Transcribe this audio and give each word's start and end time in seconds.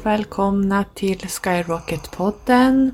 Och 0.00 0.06
välkomna 0.06 0.84
till 0.94 1.18
Skyrocket-podden. 1.18 2.90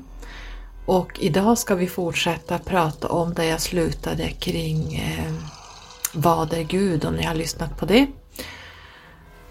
Och 0.85 1.19
idag 1.19 1.57
ska 1.57 1.75
vi 1.75 1.87
fortsätta 1.87 2.59
prata 2.59 3.07
om 3.07 3.33
där 3.33 3.43
jag 3.43 3.61
slutade 3.61 4.29
kring 4.29 4.95
eh, 4.95 5.33
Vad 6.13 6.53
är 6.53 6.63
Gud? 6.63 7.05
Om 7.05 7.15
ni 7.15 7.23
har 7.23 7.35
lyssnat 7.35 7.77
på 7.77 7.85
det. 7.85 8.07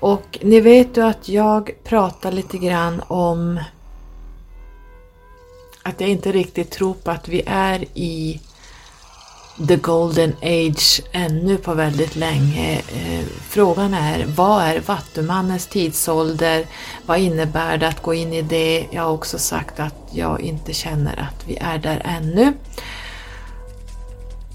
Och 0.01 0.39
ni 0.43 0.61
vet 0.61 0.97
ju 0.97 1.05
att 1.05 1.29
jag 1.29 1.71
pratar 1.85 2.33
lite 2.33 2.59
grann 2.59 3.03
om 3.09 3.61
att 5.83 6.01
jag 6.01 6.11
inte 6.11 6.33
riktigt 6.33 6.71
tror 6.71 6.95
på 6.95 7.11
att 7.11 7.29
vi 7.29 7.43
är 7.47 7.85
i 7.95 8.41
the 9.69 9.77
golden 9.77 10.33
age 10.43 11.03
ännu 11.13 11.57
på 11.57 11.75
väldigt 11.75 12.17
länge. 12.17 12.79
Eh, 12.79 13.25
frågan 13.49 13.95
är, 13.95 14.27
vad 14.27 14.63
är 14.63 14.81
Vattumannens 14.81 15.67
tidsålder? 15.67 16.67
Vad 17.07 17.19
innebär 17.19 17.79
det 17.79 17.89
att 17.89 18.03
gå 18.03 18.15
in 18.15 18.33
i 18.33 18.43
det? 18.43 18.87
Jag 18.91 19.03
har 19.03 19.13
också 19.13 19.39
sagt 19.39 19.81
att 19.81 19.95
jag 20.11 20.41
inte 20.41 20.73
känner 20.73 21.21
att 21.21 21.49
vi 21.49 21.57
är 21.57 21.79
där 21.79 22.03
ännu. 22.05 22.53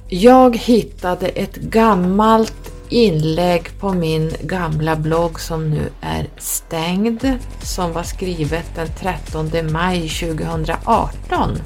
Jag 0.07 0.57
hittade 0.57 1.27
ett 1.27 1.55
gammalt 1.55 2.71
inlägg 2.89 3.79
på 3.79 3.93
min 3.93 4.33
gamla 4.41 4.95
blogg 4.95 5.39
som 5.39 5.69
nu 5.69 5.89
är 6.01 6.27
stängd, 6.37 7.37
som 7.63 7.93
var 7.93 8.03
skrivet 8.03 8.75
den 8.75 8.87
13 8.99 9.71
maj 9.71 10.09
2018 10.09 11.59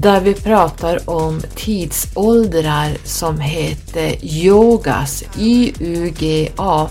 där 0.00 0.20
vi 0.20 0.34
pratar 0.34 1.10
om 1.10 1.40
tidsåldrar 1.54 2.90
som 3.04 3.40
heter 3.40 4.24
yogas, 4.24 5.24
i 5.38 5.72
u 5.80 6.12
g 6.18 6.50
a. 6.56 6.88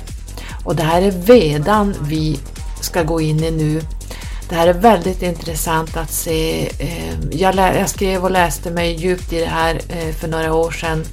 Och 0.63 0.75
det 0.75 0.83
här 0.83 1.01
är 1.01 1.11
vedan 1.11 1.95
vi 2.01 2.39
ska 2.81 3.03
gå 3.03 3.21
in 3.21 3.43
i 3.43 3.51
nu. 3.51 3.81
Det 4.49 4.55
här 4.55 4.67
är 4.67 4.73
väldigt 4.73 5.21
intressant 5.21 5.97
att 5.97 6.11
se. 6.11 6.69
Ehm, 6.79 7.29
jag, 7.31 7.89
skrev 7.89 8.23
och 8.23 8.31
läste 8.31 8.71
mig 8.71 8.93
djupt 8.93 9.33
i 9.33 9.39
det 9.39 9.45
här 9.45 9.81
eh, 9.89 10.15
för 10.15 10.27
några 10.27 10.53
år 10.53 10.71
sedan 10.71 11.03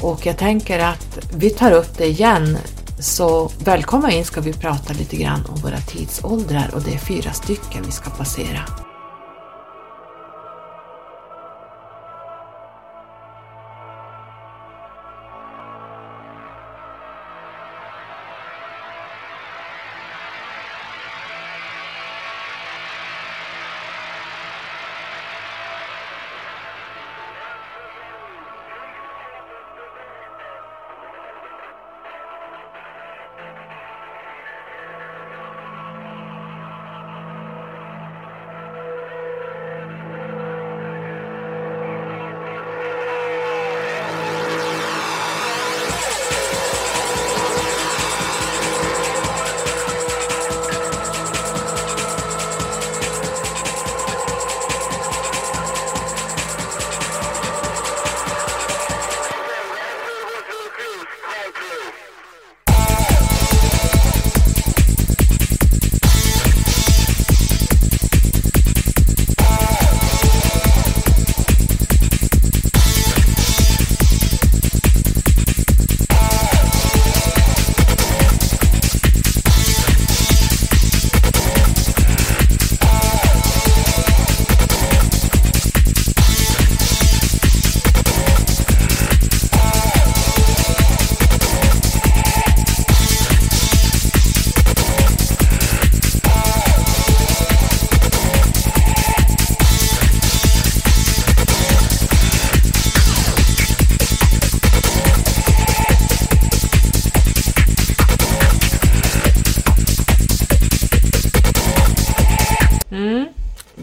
och 0.00 0.26
jag 0.26 0.38
tänker 0.38 0.78
att 0.78 1.18
vi 1.36 1.50
tar 1.50 1.72
upp 1.72 1.98
det 1.98 2.06
igen. 2.06 2.58
Så 2.98 3.50
välkomna 3.64 4.12
in 4.12 4.24
ska 4.24 4.40
vi 4.40 4.52
prata 4.52 4.92
lite 4.92 5.16
grann 5.16 5.46
om 5.48 5.60
våra 5.60 5.78
tidsåldrar 5.78 6.70
och 6.74 6.82
det 6.82 6.94
är 6.94 6.98
fyra 6.98 7.32
stycken 7.32 7.82
vi 7.86 7.92
ska 7.92 8.10
passera. 8.10 8.83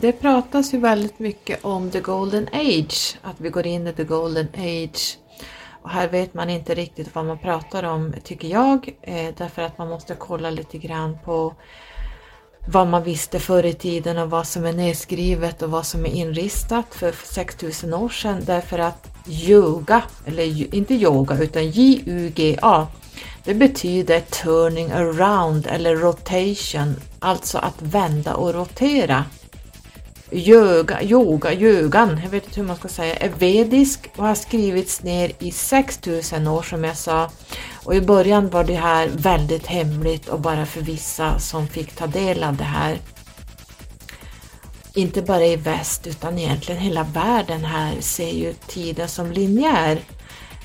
Det 0.02 0.12
pratas 0.12 0.74
ju 0.74 0.78
väldigt 0.78 1.20
mycket 1.20 1.66
om 1.66 1.92
the 1.92 2.00
golden 2.00 2.48
age, 2.54 3.18
att 3.22 3.36
vi 3.42 3.50
går 3.50 3.68
in 3.68 3.88
i 3.88 3.94
the 3.94 4.04
golden 4.04 4.48
age. 4.58 5.18
Och 5.82 5.90
här 5.90 6.08
vet 6.08 6.34
man 6.34 6.50
inte 6.50 6.76
riktigt 6.76 7.16
vad 7.16 7.26
man 7.26 7.38
pratar 7.38 7.84
om, 7.84 8.14
tycker 8.24 8.48
jag, 8.48 8.90
eh, 9.02 9.34
därför 9.38 9.62
att 9.62 9.78
man 9.78 9.90
måste 9.90 10.16
kolla 10.16 10.50
lite 10.50 10.78
grann 10.78 11.18
på 11.26 11.54
vad 12.68 12.88
man 12.88 13.04
visste 13.04 13.40
förr 13.40 13.66
i 13.66 13.74
tiden 13.74 14.18
och 14.18 14.30
vad 14.30 14.48
som 14.48 14.66
är 14.66 14.74
nedskrivet 14.74 15.62
och 15.62 15.72
vad 15.72 15.86
som 15.86 16.06
är 16.06 16.10
inristat 16.10 16.96
för 16.96 17.12
6000 17.12 17.94
år 17.94 18.10
sedan. 18.10 18.42
Därför 18.46 18.80
att 18.80 19.08
yoga, 19.28 20.04
eller 20.26 20.76
inte 20.76 20.94
yoga 20.94 21.38
utan 21.40 21.70
J-U-G-A, 21.70 22.88
det 23.44 23.54
betyder 23.54 24.20
turning 24.20 24.92
around 24.92 25.68
eller 25.68 25.96
rotation, 25.96 26.96
alltså 27.20 27.58
att 27.58 27.82
vända 27.82 28.36
och 28.36 28.54
rotera 28.54 29.26
yoga, 30.32 31.02
yoga, 31.02 31.54
yogan, 31.54 32.20
jag 32.24 32.30
vet 32.30 32.46
inte 32.46 32.60
hur 32.60 32.68
man 32.68 32.76
ska 32.76 32.88
säga, 32.88 33.16
är 33.16 33.30
vedisk 33.30 34.10
och 34.16 34.28
har 34.28 34.36
skrivits 34.36 35.04
ner 35.04 35.32
i 35.40 35.52
6000 35.52 36.48
år 36.48 36.62
som 36.62 36.84
jag 36.84 36.98
sa. 36.98 37.30
Och 37.84 37.96
i 37.96 38.02
början 38.02 38.50
var 38.50 38.64
det 38.64 38.76
här 38.76 39.10
väldigt 39.14 39.68
hemligt 39.68 40.30
och 40.30 40.40
bara 40.40 40.66
för 40.66 40.82
vissa 40.82 41.40
som 41.40 41.68
fick 41.68 41.96
ta 41.96 42.08
del 42.08 42.44
av 42.44 42.56
det 42.56 42.64
här. 42.64 42.98
Inte 44.94 45.22
bara 45.22 45.46
i 45.46 45.56
väst 45.56 46.08
utan 46.08 46.40
egentligen 46.40 46.82
hela 46.82 47.04
världen 47.04 47.66
här 47.66 48.02
ser 48.02 48.32
ju 48.32 48.54
tiden 48.68 49.08
som 49.08 49.32
linjär. 49.32 50.02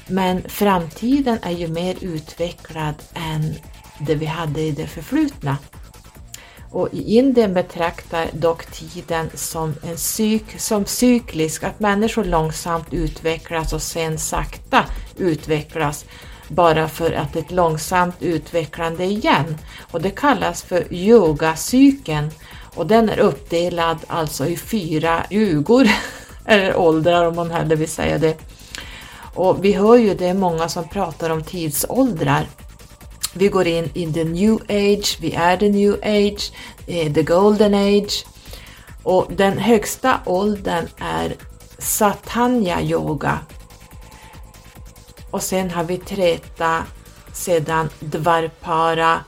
Men 0.06 0.42
framtiden 0.48 1.38
är 1.42 1.50
ju 1.50 1.68
mer 1.68 1.96
utvecklad 2.00 2.94
än 3.14 3.54
det 3.98 4.14
vi 4.14 4.26
hade 4.26 4.60
i 4.60 4.70
det 4.70 4.86
förflutna. 4.86 5.56
Och 6.70 6.88
i 6.92 7.16
Indien 7.16 7.54
betraktar 7.54 8.26
dock 8.32 8.66
tiden 8.66 9.30
som, 9.34 9.74
en 9.82 9.96
psyk, 9.96 10.60
som 10.60 10.86
cyklisk, 10.86 11.64
att 11.64 11.80
människor 11.80 12.24
långsamt 12.24 12.86
utvecklas 12.90 13.72
och 13.72 13.82
sen 13.82 14.18
sakta 14.18 14.84
utvecklas 15.16 16.04
bara 16.48 16.88
för 16.88 17.12
att 17.12 17.36
ett 17.36 17.50
långsamt 17.50 18.16
utvecklande 18.20 19.04
igen. 19.04 19.58
Och 19.90 20.02
det 20.02 20.10
kallas 20.10 20.62
för 20.62 20.92
yogacykeln 20.94 22.30
och 22.74 22.86
den 22.86 23.08
är 23.08 23.18
uppdelad 23.18 23.98
alltså 24.06 24.46
i 24.46 24.56
fyra 24.56 25.22
jugor, 25.30 25.88
eller 26.44 26.76
åldrar 26.76 27.26
om 27.26 27.36
man 27.36 27.50
hellre 27.50 27.76
vill 27.76 27.88
säga 27.88 28.18
det. 28.18 28.36
Och 29.34 29.64
vi 29.64 29.72
hör 29.72 29.96
ju 29.96 30.14
det 30.14 30.26
är 30.26 30.34
många 30.34 30.68
som 30.68 30.88
pratar 30.88 31.30
om 31.30 31.42
tidsåldrar 31.44 32.46
vi 33.36 33.48
går 33.48 33.66
in 33.66 33.90
i 33.94 34.12
the 34.12 34.24
new 34.24 34.54
age, 34.68 35.18
vi 35.20 35.34
är 35.34 35.56
the 35.56 35.68
new 35.68 35.94
age, 36.02 36.52
eh, 36.86 37.12
the 37.12 37.22
golden 37.22 37.74
age. 37.74 38.26
Och 39.02 39.26
den 39.30 39.58
högsta 39.58 40.20
åldern 40.24 40.88
är 40.98 41.34
Satanya 41.78 42.80
yoga. 42.82 43.38
Och 45.30 45.42
sen 45.42 45.70
har 45.70 45.84
vi 45.84 45.96
Treta, 45.98 46.84
sedan 47.32 47.88
Dvarpara 48.00 49.20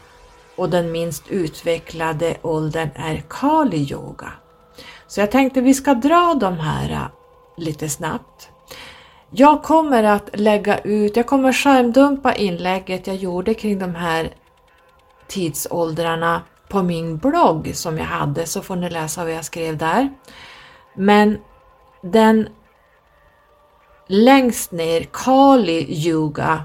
och 0.56 0.70
den 0.70 0.92
minst 0.92 1.28
utvecklade 1.28 2.36
åldern 2.42 2.88
är 2.94 3.22
Kali 3.28 3.92
yoga. 3.92 4.32
Så 5.06 5.20
jag 5.20 5.30
tänkte 5.30 5.60
vi 5.60 5.74
ska 5.74 5.94
dra 5.94 6.34
de 6.40 6.58
här 6.58 6.90
eh, 6.90 7.08
lite 7.56 7.88
snabbt. 7.88 8.50
Jag 9.30 9.62
kommer 9.62 10.04
att 10.04 10.30
lägga 10.32 10.78
ut, 10.78 11.16
jag 11.16 11.26
kommer 11.26 11.52
skärmdumpa 11.52 12.34
inlägget 12.34 13.06
jag 13.06 13.16
gjorde 13.16 13.54
kring 13.54 13.78
de 13.78 13.94
här 13.94 14.30
tidsåldrarna 15.26 16.42
på 16.68 16.82
min 16.82 17.18
blogg 17.18 17.70
som 17.74 17.98
jag 17.98 18.04
hade 18.04 18.46
så 18.46 18.62
får 18.62 18.76
ni 18.76 18.90
läsa 18.90 19.24
vad 19.24 19.32
jag 19.32 19.44
skrev 19.44 19.76
där. 19.76 20.08
Men 20.94 21.38
den 22.02 22.48
längst 24.06 24.72
ner, 24.72 25.06
Kali 25.12 26.06
Yuga, 26.06 26.64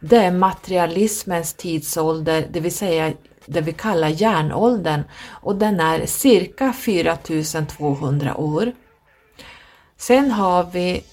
det 0.00 0.16
är 0.16 0.32
materialismens 0.32 1.54
tidsålder, 1.54 2.48
det 2.50 2.60
vill 2.60 2.74
säga 2.74 3.12
det 3.46 3.60
vi 3.60 3.72
kallar 3.72 4.08
järnåldern 4.08 5.02
och 5.28 5.56
den 5.56 5.80
är 5.80 6.06
cirka 6.06 6.72
4200 6.72 8.36
år. 8.36 8.72
Sen 9.96 10.30
har 10.30 10.64
vi, 10.64 11.04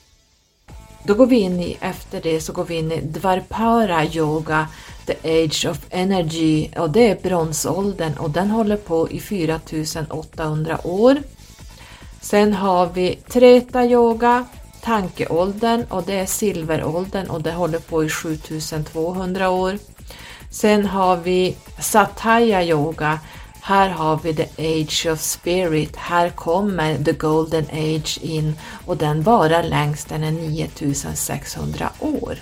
då 1.06 1.14
går 1.14 1.26
vi 1.26 1.36
in 1.36 1.60
i, 1.60 1.78
efter 1.82 2.22
det 2.22 2.42
så 2.42 2.54
går 2.54 2.64
vi 2.64 2.76
in 2.76 2.92
i 2.92 3.02
Dvarpara 3.02 4.06
yoga, 4.06 4.68
the 5.06 5.44
age 5.44 5.66
of 5.70 5.78
energy 5.90 6.70
och 6.78 6.90
det 6.90 7.10
är 7.10 7.16
bronsåldern 7.24 8.14
och 8.18 8.30
den 8.30 8.52
håller 8.52 8.78
på 8.78 9.10
i 9.10 9.20
4800 9.20 10.80
år. 10.84 11.16
Sen 12.22 12.54
har 12.54 12.88
vi 12.88 13.16
Treta 13.16 13.86
yoga, 13.86 14.46
tankeåldern 14.82 15.84
och 15.90 16.04
det 16.04 16.14
är 16.14 16.26
silveråldern 16.26 17.30
och 17.30 17.42
det 17.42 17.52
håller 17.52 17.80
på 17.80 18.04
i 18.04 18.10
7200 18.10 19.50
år. 19.50 19.78
Sen 20.52 20.86
har 20.86 21.18
vi 21.18 21.56
Sataya 21.80 22.64
yoga. 22.64 23.20
Här 23.68 23.90
har 23.90 24.20
vi 24.24 24.34
the 24.34 24.48
age 24.58 25.08
of 25.14 25.20
spirit. 25.20 25.96
Här 25.96 26.30
kommer 26.30 27.04
the 27.04 27.12
golden 27.12 27.66
age 27.72 28.20
in 28.22 28.60
och 28.86 28.98
den 28.98 29.24
varar 29.24 29.64
längst, 29.64 30.10
den 30.10 30.24
är 30.24 30.32
9600 30.32 31.90
år. 32.00 32.38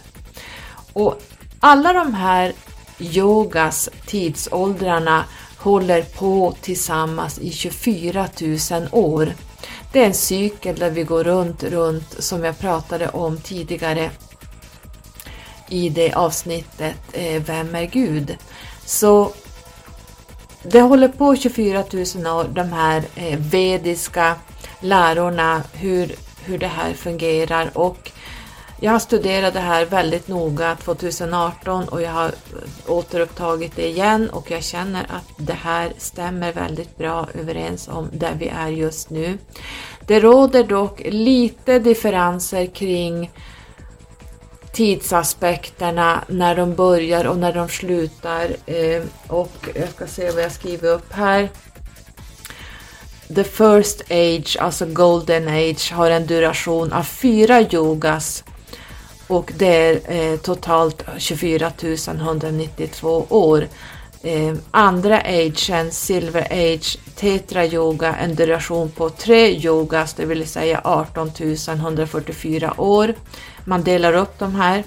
Och 0.93 1.21
alla 1.59 1.93
de 1.93 2.13
här 2.13 2.53
yogas 2.99 3.89
tidsåldrarna 4.05 5.25
håller 5.57 6.01
på 6.01 6.55
tillsammans 6.61 7.39
i 7.39 7.51
24 7.51 8.27
000 8.71 8.87
år. 8.91 9.33
Det 9.91 10.01
är 10.01 10.05
en 10.05 10.13
cykel 10.13 10.75
där 10.75 10.91
vi 10.91 11.03
går 11.03 11.23
runt, 11.23 11.63
runt 11.63 12.23
som 12.23 12.43
jag 12.43 12.59
pratade 12.59 13.09
om 13.09 13.37
tidigare 13.37 14.11
i 15.69 15.89
det 15.89 16.13
avsnittet 16.13 16.95
eh, 17.13 17.43
Vem 17.43 17.75
är 17.75 17.85
Gud? 17.85 18.37
Så 18.85 19.31
det 20.63 20.81
håller 20.81 21.07
på 21.07 21.35
24 21.35 21.83
000 22.15 22.37
år, 22.37 22.47
de 22.53 22.61
här 22.61 23.03
eh, 23.15 23.39
vediska 23.39 24.35
lärorna, 24.79 25.63
hur, 25.73 26.15
hur 26.45 26.57
det 26.57 26.67
här 26.67 26.93
fungerar 26.93 27.69
och 27.73 28.11
jag 28.79 28.91
har 28.91 28.99
studerat 28.99 29.53
det 29.53 29.59
här 29.59 29.85
väldigt 29.85 30.27
noga 30.27 30.75
2018 30.75 31.87
och 31.87 32.01
jag 32.01 32.11
har 32.11 32.31
återupptagit 32.87 33.75
det 33.75 33.87
igen 33.87 34.29
och 34.29 34.51
jag 34.51 34.63
känner 34.63 35.01
att 35.03 35.33
det 35.37 35.53
här 35.53 35.93
stämmer 35.97 36.53
väldigt 36.53 36.97
bra 36.97 37.27
överens 37.33 37.87
om 37.87 38.09
där 38.13 38.35
vi 38.39 38.47
är 38.47 38.67
just 38.67 39.09
nu. 39.09 39.37
Det 40.07 40.19
råder 40.19 40.63
dock 40.63 41.01
lite 41.05 41.79
differenser 41.79 42.65
kring 42.65 43.31
tidsaspekterna 44.73 46.23
när 46.27 46.55
de 46.55 46.75
börjar 46.75 47.25
och 47.25 47.37
när 47.37 47.53
de 47.53 47.69
slutar. 47.69 48.47
Eh, 48.65 49.03
och 49.27 49.69
jag 49.75 49.89
ska 49.89 50.07
se 50.07 50.31
vad 50.31 50.43
jag 50.43 50.51
skriver 50.51 50.89
upp 50.89 51.13
här. 51.13 51.49
The 53.35 53.43
first 53.43 54.01
age, 54.09 54.57
alltså 54.59 54.85
golden 54.85 55.47
age, 55.47 55.91
har 55.93 56.11
en 56.11 56.27
duration 56.27 56.93
av 56.93 57.03
fyra 57.03 57.61
yogas 57.61 58.43
och 59.27 59.51
det 59.57 59.75
är 59.75 60.31
eh, 60.33 60.37
totalt 60.37 61.05
24 61.17 61.71
192 62.07 63.25
år. 63.29 63.67
Eh, 64.23 64.53
andra 64.71 65.21
agen, 65.21 65.91
silver 65.91 66.47
age, 66.51 66.97
tetra 67.15 67.65
yoga, 67.65 68.15
en 68.15 68.35
duration 68.35 68.91
på 68.91 69.09
tre 69.09 69.51
yogas, 69.51 70.13
det 70.13 70.25
vill 70.25 70.47
säga 70.47 70.81
18 70.83 71.31
144 71.67 72.73
år. 72.77 73.13
Man 73.65 73.83
delar 73.83 74.13
upp 74.13 74.39
de 74.39 74.55
här. 74.55 74.83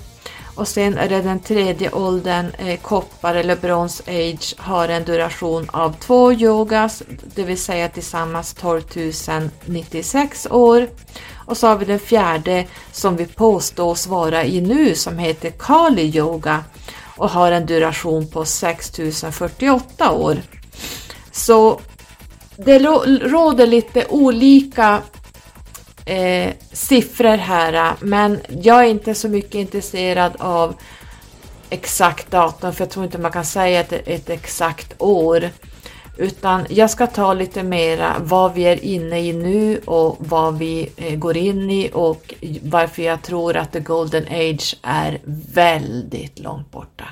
Och 0.57 0.69
sen 0.69 0.99
är 0.99 1.09
det 1.09 1.23
den 1.23 1.41
tredje 1.41 1.91
åldern, 1.91 2.47
eh, 2.59 2.81
koppar 2.81 3.35
eller 3.35 3.57
brons 3.57 4.03
age, 4.07 4.55
har 4.59 4.89
en 4.89 5.05
duration 5.05 5.71
av 5.71 5.95
två 6.01 6.33
yogas, 6.33 7.03
det 7.35 7.43
vill 7.43 7.59
säga 7.59 7.89
tillsammans 7.89 8.55
12 8.55 8.83
096 9.65 10.47
år. 10.51 10.89
Och 11.47 11.57
så 11.57 11.67
har 11.67 11.77
vi 11.77 11.85
den 11.85 11.99
fjärde 11.99 12.67
som 12.93 13.17
vi 13.17 13.27
påstås 13.27 14.07
vara 14.07 14.45
i 14.45 14.61
nu 14.61 14.95
som 14.95 15.19
heter 15.19 15.51
Kali 15.51 16.03
yoga 16.03 16.65
och 17.17 17.31
har 17.31 17.53
en 17.53 17.67
duration 17.67 18.29
på 18.29 18.45
6048 18.45 20.13
år. 20.13 20.37
Så 21.33 21.81
det 22.57 22.79
råder 22.79 23.67
lite 23.67 24.07
olika 24.09 25.03
eh, 26.07 26.53
siffror 26.73 27.37
här, 27.37 27.73
eh, 27.73 27.93
men 28.01 28.41
jag 28.63 28.85
är 28.85 28.89
inte 28.89 29.15
så 29.15 29.29
mycket 29.29 29.55
intresserad 29.55 30.33
av 30.39 30.75
exakt 31.71 32.31
datum, 32.31 32.73
för 32.73 32.85
jag 32.85 32.91
tror 32.91 33.05
inte 33.05 33.19
man 33.19 33.33
kan 33.33 33.45
säga 33.45 33.81
ett, 33.81 33.93
ett 33.93 34.31
exakt 34.31 34.95
år. 34.99 35.51
Utan 36.19 36.67
jag 36.69 36.91
ska 36.91 37.07
ta 37.07 37.35
lite 37.35 37.63
mera 37.63 38.09
eh, 38.09 38.23
vad 38.23 38.55
vi 38.55 38.63
är 38.63 38.85
inne 38.85 39.21
i 39.21 39.33
nu 39.33 39.81
och 39.85 40.17
vad 40.19 40.59
vi 40.59 40.91
eh, 40.97 41.17
går 41.17 41.37
in 41.37 41.71
i 41.71 41.91
och 41.93 42.35
varför 42.63 43.03
jag 43.03 43.23
tror 43.23 43.57
att 43.57 43.73
the 43.73 43.81
golden 43.81 44.25
age 44.31 44.77
är 44.83 45.21
väldigt 45.55 46.39
långt 46.39 46.71
borta. 46.71 47.05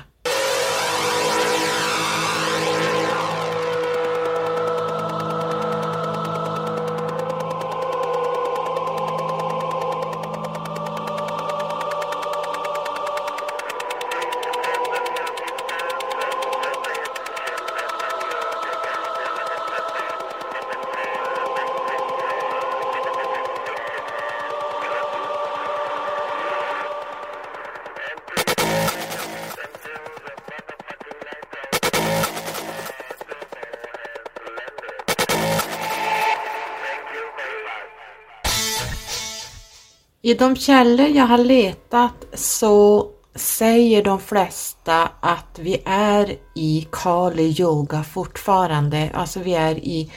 I 40.25 40.33
de 40.33 40.55
källor 40.55 41.07
jag 41.07 41.25
har 41.25 41.37
letat 41.37 42.25
så 42.33 43.07
säger 43.35 44.03
de 44.03 44.19
flesta 44.19 45.09
att 45.19 45.59
vi 45.59 45.81
är 45.85 46.35
i 46.55 46.87
Kali 46.91 47.55
yoga 47.61 48.03
fortfarande, 48.03 49.11
alltså 49.13 49.39
vi 49.39 49.53
är 49.55 49.75
i 49.75 50.11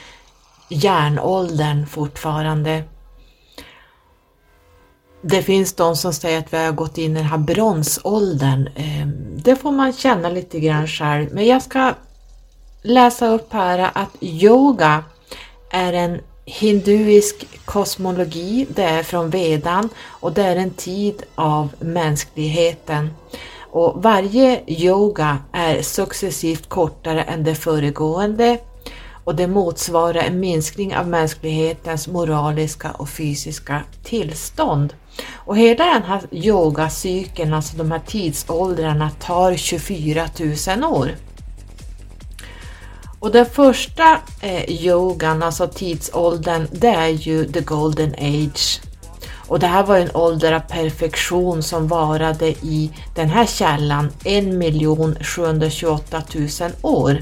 järnåldern 0.69 1.87
fortfarande. 1.87 2.83
Det 5.21 5.41
finns 5.41 5.73
de 5.73 5.95
som 5.95 6.13
säger 6.13 6.39
att 6.39 6.53
vi 6.53 6.57
har 6.57 6.71
gått 6.71 6.97
in 6.97 7.11
i 7.11 7.19
den 7.19 7.25
här 7.25 7.37
bronsåldern. 7.37 8.69
Ehm, 8.75 9.37
det 9.43 9.55
får 9.55 9.71
man 9.71 9.93
känna 9.93 10.29
lite 10.29 10.59
grann 10.59 10.87
själv, 10.87 11.33
men 11.33 11.45
jag 11.45 11.61
ska 11.61 11.93
läsa 12.81 13.27
upp 13.27 13.53
här 13.53 13.91
att 13.93 14.23
yoga 14.23 15.03
är 15.71 15.93
en 15.93 16.21
hinduisk 16.49 17.45
kosmologi, 17.65 18.67
det 18.75 18.83
är 18.83 19.03
från 19.03 19.29
vedan 19.29 19.89
och 20.05 20.33
det 20.33 20.43
är 20.43 20.55
en 20.55 20.71
tid 20.71 21.23
av 21.35 21.69
mänskligheten. 21.79 23.09
Och 23.71 24.03
varje 24.03 24.61
yoga 24.67 25.37
är 25.51 25.81
successivt 25.81 26.69
kortare 26.69 27.23
än 27.23 27.43
det 27.43 27.55
föregående 27.55 28.57
och 29.23 29.35
det 29.35 29.47
motsvarar 29.47 30.21
en 30.21 30.39
minskning 30.39 30.95
av 30.95 31.07
mänsklighetens 31.07 32.07
moraliska 32.07 32.91
och 32.91 33.09
fysiska 33.09 33.83
tillstånd. 34.03 34.93
Och 35.33 35.57
hela 35.57 35.85
den 35.85 36.03
här 36.03 36.21
yogacykeln, 36.31 37.53
alltså 37.53 37.77
de 37.77 37.91
här 37.91 38.01
tidsåldrarna, 38.07 39.09
tar 39.09 39.55
24 39.55 40.25
000 40.77 40.83
år. 40.83 41.11
Och 43.19 43.31
den 43.31 43.45
första 43.45 44.17
eh, 44.41 44.69
yogan, 44.69 45.43
alltså 45.43 45.67
tidsåldern, 45.67 46.67
det 46.71 46.87
är 46.87 47.07
ju 47.07 47.51
the 47.51 47.61
golden 47.61 48.15
age. 48.19 48.81
Och 49.47 49.59
det 49.59 49.67
här 49.67 49.83
var 49.83 49.97
en 49.97 50.15
ålder 50.15 50.51
av 50.51 50.59
perfektion 50.59 51.63
som 51.63 51.87
varade 51.87 52.47
i 52.47 52.91
den 53.15 53.29
här 53.29 53.45
källan 53.45 54.11
1 54.23 55.25
728 55.25 56.23
000 56.35 56.71
år. 56.81 57.21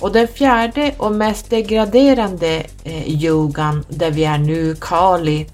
Och 0.00 0.12
den 0.12 0.28
fjärde 0.28 0.94
och 0.96 1.12
mest 1.12 1.50
degraderande 1.50 2.66
eh, 2.84 3.08
yogan 3.08 3.84
där 3.88 4.10
vi 4.10 4.24
är 4.24 4.38
nu, 4.38 4.76
Kali, 4.80 5.46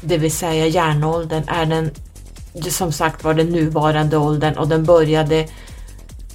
det 0.00 0.18
vill 0.18 0.32
säga 0.32 0.66
järnåldern, 0.66 1.42
är 1.46 1.66
den 1.66 1.90
som 2.70 2.92
sagt 2.92 3.24
var 3.24 3.34
den 3.34 3.46
nuvarande 3.46 4.16
åldern 4.16 4.58
och 4.58 4.68
den 4.68 4.84
började 4.84 5.48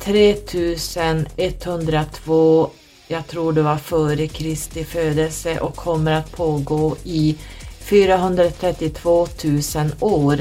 3102, 0.04 2.70
jag 3.08 3.28
tror 3.28 3.54
det 3.54 3.62
var 3.62 3.78
före 3.78 4.28
Kristi 4.28 4.84
födelse 4.84 5.60
och 5.60 5.76
kommer 5.76 6.12
att 6.12 6.32
pågå 6.32 6.96
i 7.04 7.38
432 7.80 9.28
000 9.44 9.62
år. 10.00 10.40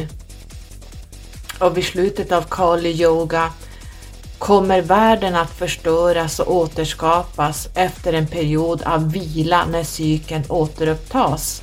Och 1.60 1.76
vid 1.76 1.84
slutet 1.84 2.32
av 2.32 2.42
Kali 2.42 3.02
Yoga 3.02 3.52
kommer 4.38 4.82
världen 4.82 5.34
att 5.34 5.50
förstöras 5.50 6.40
och 6.40 6.56
återskapas 6.56 7.68
efter 7.74 8.12
en 8.12 8.26
period 8.26 8.82
av 8.82 9.12
vila 9.12 9.64
när 9.64 9.84
cykeln 9.84 10.44
återupptas. 10.48 11.62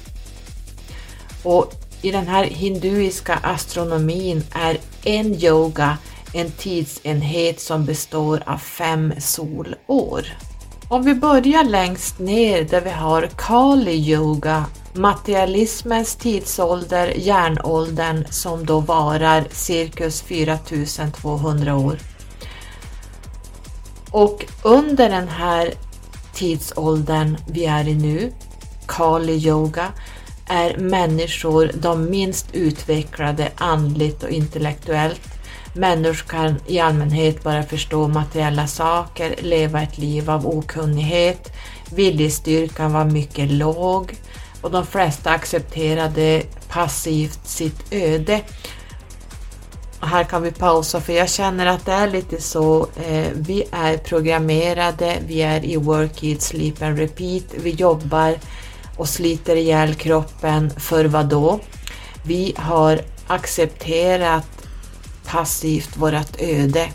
Och 1.43 1.73
i 2.01 2.11
den 2.11 2.27
här 2.27 2.43
hinduiska 2.43 3.39
astronomin 3.43 4.43
är 4.51 4.77
en 5.03 5.43
yoga 5.43 5.97
en 6.33 6.51
tidsenhet 6.51 7.59
som 7.59 7.85
består 7.85 8.43
av 8.45 8.57
fem 8.57 9.13
solår. 9.19 10.25
Om 10.89 11.03
vi 11.03 11.15
börjar 11.15 11.63
längst 11.63 12.19
ner 12.19 12.63
där 12.63 12.81
vi 12.81 12.89
har 12.89 13.29
Kali 13.37 13.91
Yoga, 13.91 14.65
materialismens 14.93 16.15
tidsålder, 16.15 17.13
järnåldern 17.17 18.25
som 18.29 18.65
då 18.65 18.79
varar 18.79 19.47
cirkus 19.51 20.21
4200 20.21 21.75
år. 21.75 21.97
Och 24.11 24.45
under 24.63 25.09
den 25.09 25.27
här 25.27 25.73
tidsåldern 26.33 27.37
vi 27.47 27.65
är 27.65 27.87
i 27.87 27.95
nu, 27.95 28.33
Kali 28.87 29.33
Yoga, 29.33 29.87
är 30.47 30.77
människor 30.77 31.71
de 31.81 32.09
minst 32.09 32.47
utvecklade 32.53 33.51
andligt 33.57 34.23
och 34.23 34.29
intellektuellt. 34.29 35.38
Människor 35.73 36.27
kan 36.29 36.55
i 36.67 36.79
allmänhet 36.79 37.43
bara 37.43 37.63
förstå 37.63 38.07
materiella 38.07 38.67
saker, 38.67 39.35
leva 39.39 39.81
ett 39.81 39.97
liv 39.97 40.29
av 40.29 40.47
okunnighet, 40.47 41.53
viljestyrkan 41.91 42.93
var 42.93 43.05
mycket 43.05 43.51
låg 43.51 44.15
och 44.61 44.71
de 44.71 44.85
flesta 44.85 45.29
accepterade 45.29 46.43
passivt 46.69 47.47
sitt 47.47 47.93
öde. 47.93 48.41
Här 50.01 50.23
kan 50.23 50.41
vi 50.41 50.51
pausa 50.51 51.01
för 51.01 51.13
jag 51.13 51.29
känner 51.29 51.65
att 51.65 51.85
det 51.85 51.91
är 51.91 52.07
lite 52.07 52.41
så, 52.41 52.87
eh, 53.05 53.27
vi 53.35 53.63
är 53.71 53.97
programmerade, 53.97 55.17
vi 55.27 55.41
är 55.41 55.65
i 55.65 55.75
work, 55.75 56.23
eat, 56.23 56.41
sleep 56.41 56.81
and 56.81 56.97
repeat, 56.99 57.43
vi 57.53 57.69
jobbar 57.69 58.35
och 58.97 59.09
sliter 59.09 59.55
ihjäl 59.55 59.95
kroppen 59.95 60.69
för 60.69 61.05
vad 61.05 61.25
då? 61.25 61.59
Vi 62.23 62.53
har 62.57 63.01
accepterat 63.27 64.47
passivt 65.31 65.97
vårt 65.97 66.41
öde. 66.41 66.89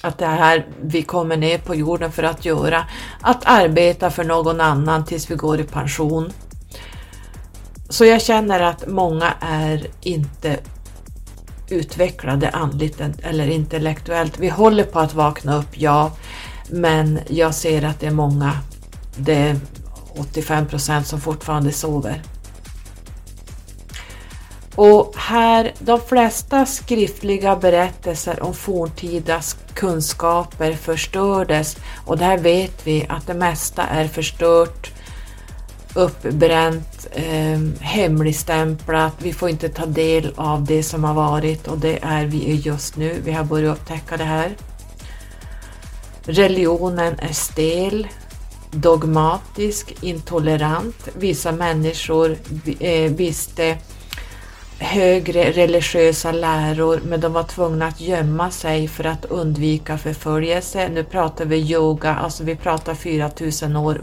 Att 0.00 0.18
det 0.18 0.26
här 0.26 0.66
vi 0.82 1.02
kommer 1.02 1.36
ner 1.36 1.58
på 1.58 1.74
jorden 1.74 2.12
för 2.12 2.22
att 2.22 2.44
göra, 2.44 2.84
att 3.20 3.42
arbeta 3.44 4.10
för 4.10 4.24
någon 4.24 4.60
annan 4.60 5.04
tills 5.04 5.30
vi 5.30 5.34
går 5.34 5.60
i 5.60 5.64
pension. 5.64 6.32
Så 7.88 8.04
jag 8.04 8.22
känner 8.22 8.60
att 8.60 8.88
många 8.88 9.34
är 9.40 9.86
inte 10.00 10.58
utvecklade 11.68 12.50
andligt 12.50 13.00
eller 13.22 13.46
intellektuellt. 13.46 14.38
Vi 14.38 14.48
håller 14.48 14.84
på 14.84 15.00
att 15.00 15.14
vakna 15.14 15.56
upp, 15.56 15.80
ja, 15.80 16.12
men 16.70 17.20
jag 17.28 17.54
ser 17.54 17.84
att 17.84 18.00
det 18.00 18.06
är 18.06 18.10
många, 18.10 18.52
det 19.16 19.34
är 19.34 19.56
85 20.18 20.66
procent 20.66 21.06
som 21.06 21.20
fortfarande 21.20 21.72
sover. 21.72 22.22
Och 24.74 25.14
här, 25.16 25.72
de 25.78 26.00
flesta 26.00 26.66
skriftliga 26.66 27.56
berättelser 27.56 28.42
om 28.42 28.54
forntida 28.54 29.40
kunskaper 29.74 30.72
förstördes 30.72 31.76
och 32.06 32.18
där 32.18 32.38
vet 32.38 32.86
vi 32.86 33.06
att 33.08 33.26
det 33.26 33.34
mesta 33.34 33.82
är 33.82 34.08
förstört, 34.08 34.90
uppbränt, 35.94 37.06
eh, 37.12 37.60
hemligstämplat, 37.80 39.12
vi 39.18 39.32
får 39.32 39.48
inte 39.48 39.68
ta 39.68 39.86
del 39.86 40.32
av 40.36 40.64
det 40.64 40.82
som 40.82 41.04
har 41.04 41.14
varit 41.14 41.68
och 41.68 41.78
det 41.78 41.98
är 42.02 42.24
vi 42.26 42.54
just 42.54 42.96
nu. 42.96 43.20
Vi 43.24 43.32
har 43.32 43.44
börjat 43.44 43.78
upptäcka 43.78 44.16
det 44.16 44.24
här. 44.24 44.56
Religionen 46.26 47.18
är 47.18 47.32
stel, 47.32 48.08
dogmatisk, 48.70 49.94
intolerant. 50.00 51.08
Vissa 51.14 51.52
människor 51.52 52.36
eh, 52.80 53.12
visste 53.12 53.78
högre 54.78 55.50
religiösa 55.50 56.32
läror 56.32 57.00
men 57.04 57.20
de 57.20 57.32
var 57.32 57.42
tvungna 57.42 57.86
att 57.86 58.00
gömma 58.00 58.50
sig 58.50 58.88
för 58.88 59.04
att 59.04 59.24
undvika 59.24 59.98
förföljelse. 59.98 60.88
Nu 60.88 61.04
pratar 61.04 61.44
vi 61.44 61.56
yoga, 61.56 62.14
alltså 62.14 62.44
vi 62.44 62.56
pratar 62.56 62.94
4000 62.94 63.76
år, 63.76 64.00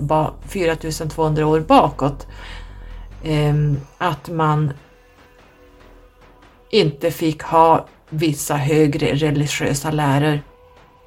4200 0.48 1.48
år 1.48 1.60
bakåt. 1.60 2.28
Ehm, 3.24 3.78
att 3.98 4.30
man 4.30 4.74
inte 6.70 7.12
fick 7.12 7.42
ha 7.42 7.88
vissa 8.10 8.56
högre 8.56 9.16
religiösa 9.16 9.92
läror. 9.92 10.40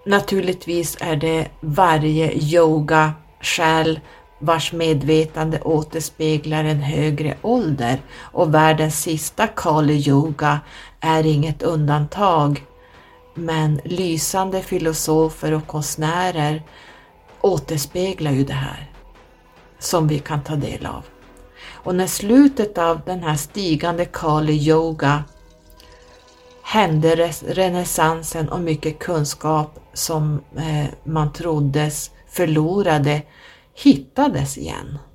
Naturligtvis 0.07 0.97
är 1.01 1.17
det 1.17 1.49
varje 1.61 2.33
yoga 2.33 3.13
själ 3.41 4.01
vars 4.45 4.73
medvetande 4.73 5.61
återspeglar 5.61 6.65
en 6.65 6.81
högre 6.81 7.37
ålder 7.43 8.01
och 8.21 8.55
världens 8.55 9.03
sista 9.03 9.47
Kali 9.47 10.09
Yoga 10.09 10.61
är 11.01 11.27
inget 11.27 11.63
undantag. 11.63 12.65
Men 13.35 13.81
lysande 13.85 14.63
filosofer 14.63 15.53
och 15.53 15.67
konstnärer 15.67 16.63
återspeglar 17.41 18.31
ju 18.31 18.45
det 18.45 18.53
här 18.53 18.91
som 19.79 20.09
vi 20.09 20.19
kan 20.19 20.43
ta 20.43 20.57
del 20.57 20.87
av. 20.87 21.05
Och 21.71 21.95
när 21.95 22.07
slutet 22.07 22.79
av 22.79 23.01
den 23.07 23.23
här 23.23 23.37
stigande 23.37 24.05
Kali 24.05 24.53
Yoga 24.53 25.25
hände 26.63 27.31
renässansen 27.49 28.49
och 28.49 28.61
mycket 28.61 28.99
kunskap 28.99 29.79
som 29.93 30.41
eh, 30.57 30.87
man 31.05 31.33
troddes 31.33 32.11
förlorade 32.29 33.23
hittades 33.75 34.57
igen. 34.57 35.14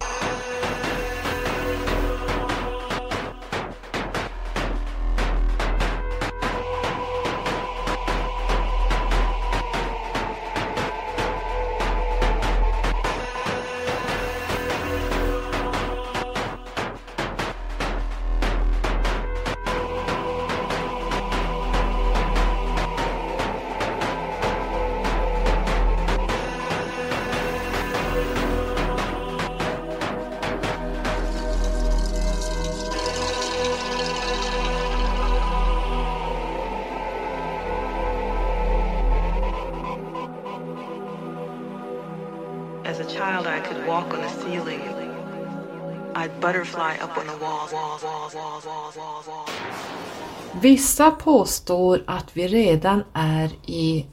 Vissa 50.61 51.11
påstår 51.11 52.03
att 52.07 52.25
vi 52.33 52.47
redan 52.47 53.03
är 53.13 53.49
i 53.65 54.05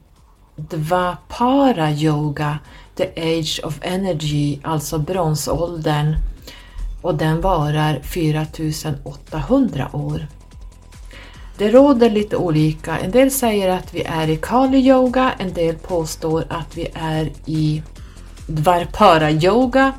Dvapara 0.57 1.91
Yoga, 1.91 2.59
the 2.95 3.05
age 3.17 3.61
of 3.65 3.79
energy, 3.83 4.59
alltså 4.63 4.99
bronsåldern 4.99 6.17
och 7.03 7.15
den 7.15 7.41
varar 7.41 8.01
4800 8.01 9.89
år. 9.93 10.27
Det 11.59 11.71
råder 11.71 12.11
lite 12.11 12.37
olika. 12.37 12.99
En 12.99 13.11
del 13.11 13.31
säger 13.31 13.69
att 13.69 13.95
vi 13.95 14.03
är 14.03 14.29
i 14.29 14.37
Kali 14.37 14.79
Yoga, 14.79 15.33
en 15.39 15.53
del 15.53 15.75
påstår 15.75 16.45
att 16.49 16.77
vi 16.77 16.89
är 16.95 17.33
i 17.47 17.83
Dvarpara 18.47 19.31
Yoga, 19.31 19.93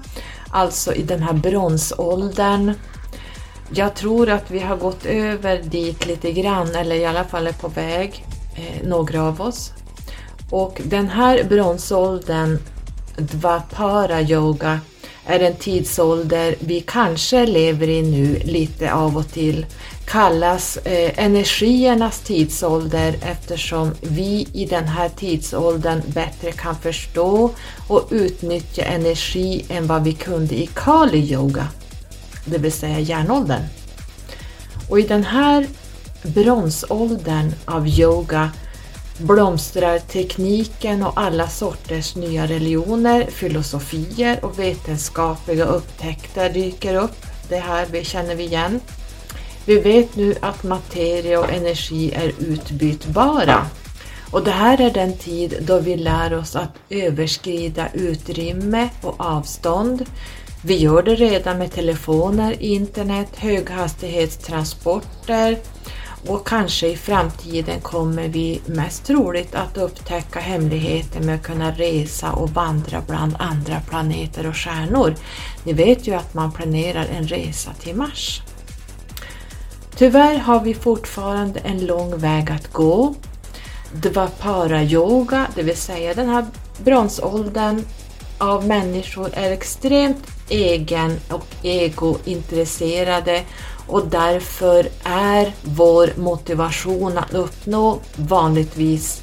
alltså 0.49 0.93
i 0.93 1.03
den 1.03 1.23
här 1.23 1.33
bronsåldern 1.33 2.73
jag 3.73 3.95
tror 3.95 4.29
att 4.29 4.51
vi 4.51 4.59
har 4.59 4.77
gått 4.77 5.05
över 5.05 5.61
dit 5.63 6.05
lite 6.05 6.31
grann, 6.31 6.75
eller 6.75 6.95
i 6.95 7.05
alla 7.05 7.23
fall 7.23 7.47
är 7.47 7.51
på 7.51 7.67
väg, 7.67 8.25
eh, 8.55 8.87
några 8.87 9.23
av 9.23 9.41
oss. 9.41 9.71
Och 10.51 10.81
den 10.83 11.09
här 11.09 11.43
bronsåldern, 11.43 12.57
Dvapara 13.17 14.21
yoga, 14.21 14.79
är 15.25 15.39
en 15.39 15.55
tidsålder 15.55 16.55
vi 16.59 16.81
kanske 16.81 17.45
lever 17.45 17.89
i 17.89 18.01
nu 18.01 18.39
lite 18.43 18.93
av 18.93 19.17
och 19.17 19.31
till. 19.31 19.65
kallas 20.05 20.77
eh, 20.77 21.25
energiernas 21.25 22.19
tidsålder 22.19 23.15
eftersom 23.21 23.91
vi 24.01 24.47
i 24.53 24.65
den 24.65 24.87
här 24.87 25.09
tidsåldern 25.09 26.01
bättre 26.07 26.51
kan 26.51 26.75
förstå 26.75 27.51
och 27.87 28.07
utnyttja 28.11 28.83
energi 28.83 29.65
än 29.69 29.87
vad 29.87 30.03
vi 30.03 30.13
kunde 30.13 30.55
i 30.55 30.69
Kali 30.73 31.33
yoga, 31.33 31.67
det 32.47 32.57
vill 32.57 32.71
säga 32.71 32.99
järnåldern. 32.99 33.61
Och 34.89 34.99
i 34.99 35.03
den 35.03 35.23
här 35.23 35.67
bronsåldern 36.23 37.51
av 37.65 37.87
yoga 37.87 38.51
blomstrar 39.17 39.99
tekniken 39.99 41.03
och 41.03 41.13
alla 41.15 41.47
sorters 41.47 42.15
nya 42.15 42.47
religioner, 42.47 43.25
filosofier 43.31 44.45
och 44.45 44.59
vetenskapliga 44.59 45.65
upptäckter 45.65 46.49
dyker 46.49 46.95
upp. 46.95 47.25
Det 47.49 47.59
här 47.59 47.87
vi 47.91 48.03
känner 48.03 48.35
vi 48.35 48.43
igen. 48.43 48.79
Vi 49.65 49.79
vet 49.79 50.15
nu 50.15 50.35
att 50.41 50.63
materia 50.63 51.39
och 51.39 51.51
energi 51.51 52.13
är 52.13 52.31
utbytbara. 52.39 53.65
Och 54.31 54.43
det 54.43 54.51
här 54.51 54.81
är 54.81 54.91
den 54.91 55.17
tid 55.17 55.57
då 55.61 55.79
vi 55.79 55.95
lär 55.95 56.33
oss 56.33 56.55
att 56.55 56.73
överskrida 56.89 57.87
utrymme 57.93 58.89
och 59.01 59.21
avstånd. 59.21 60.05
Vi 60.61 60.75
gör 60.75 61.03
det 61.03 61.15
redan 61.15 61.57
med 61.57 61.71
telefoner, 61.71 62.61
internet, 62.61 63.27
höghastighetstransporter 63.35 65.57
och 66.27 66.47
kanske 66.47 66.87
i 66.87 66.97
framtiden 66.97 67.81
kommer 67.81 68.27
vi 68.27 68.61
mest 68.65 69.05
troligt 69.05 69.55
att 69.55 69.77
upptäcka 69.77 70.39
hemligheten 70.39 71.25
med 71.25 71.35
att 71.35 71.43
kunna 71.43 71.71
resa 71.71 72.31
och 72.31 72.49
vandra 72.49 73.01
bland 73.07 73.35
andra 73.39 73.81
planeter 73.89 74.47
och 74.47 74.57
stjärnor. 74.57 75.15
Ni 75.63 75.73
vet 75.73 76.07
ju 76.07 76.13
att 76.13 76.33
man 76.33 76.51
planerar 76.51 77.05
en 77.05 77.27
resa 77.27 77.71
till 77.79 77.95
Mars. 77.95 78.41
Tyvärr 79.95 80.37
har 80.37 80.59
vi 80.59 80.73
fortfarande 80.73 81.59
en 81.59 81.85
lång 81.85 82.17
väg 82.17 82.51
att 82.51 82.73
gå. 82.73 83.15
Dvapara-yoga, 83.93 85.47
det 85.55 85.63
vill 85.63 85.77
säga 85.77 86.13
den 86.13 86.29
här 86.29 86.45
bronsåldern 86.83 87.83
av 88.37 88.67
människor 88.67 89.29
är 89.33 89.51
extremt 89.51 90.36
egen 90.49 91.19
och 91.29 91.45
egointresserade 91.63 93.43
och 93.87 94.07
därför 94.07 94.87
är 95.03 95.53
vår 95.63 96.09
motivation 96.15 97.17
att 97.17 97.33
uppnå 97.33 97.99
vanligtvis 98.15 99.21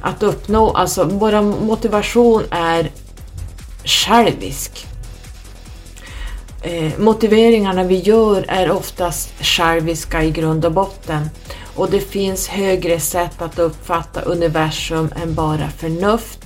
att 0.00 0.22
uppnå, 0.22 0.70
alltså 0.70 1.04
vår 1.04 1.42
motivation 1.66 2.42
är 2.50 2.90
självisk. 3.84 4.86
Eh, 6.62 6.98
motiveringarna 6.98 7.84
vi 7.84 7.98
gör 7.98 8.44
är 8.48 8.70
oftast 8.70 9.44
själviska 9.44 10.22
i 10.22 10.30
grund 10.30 10.64
och 10.64 10.72
botten 10.72 11.30
och 11.74 11.90
det 11.90 12.00
finns 12.00 12.48
högre 12.48 13.00
sätt 13.00 13.42
att 13.42 13.58
uppfatta 13.58 14.20
universum 14.20 15.08
än 15.22 15.34
bara 15.34 15.68
förnuft. 15.68 16.43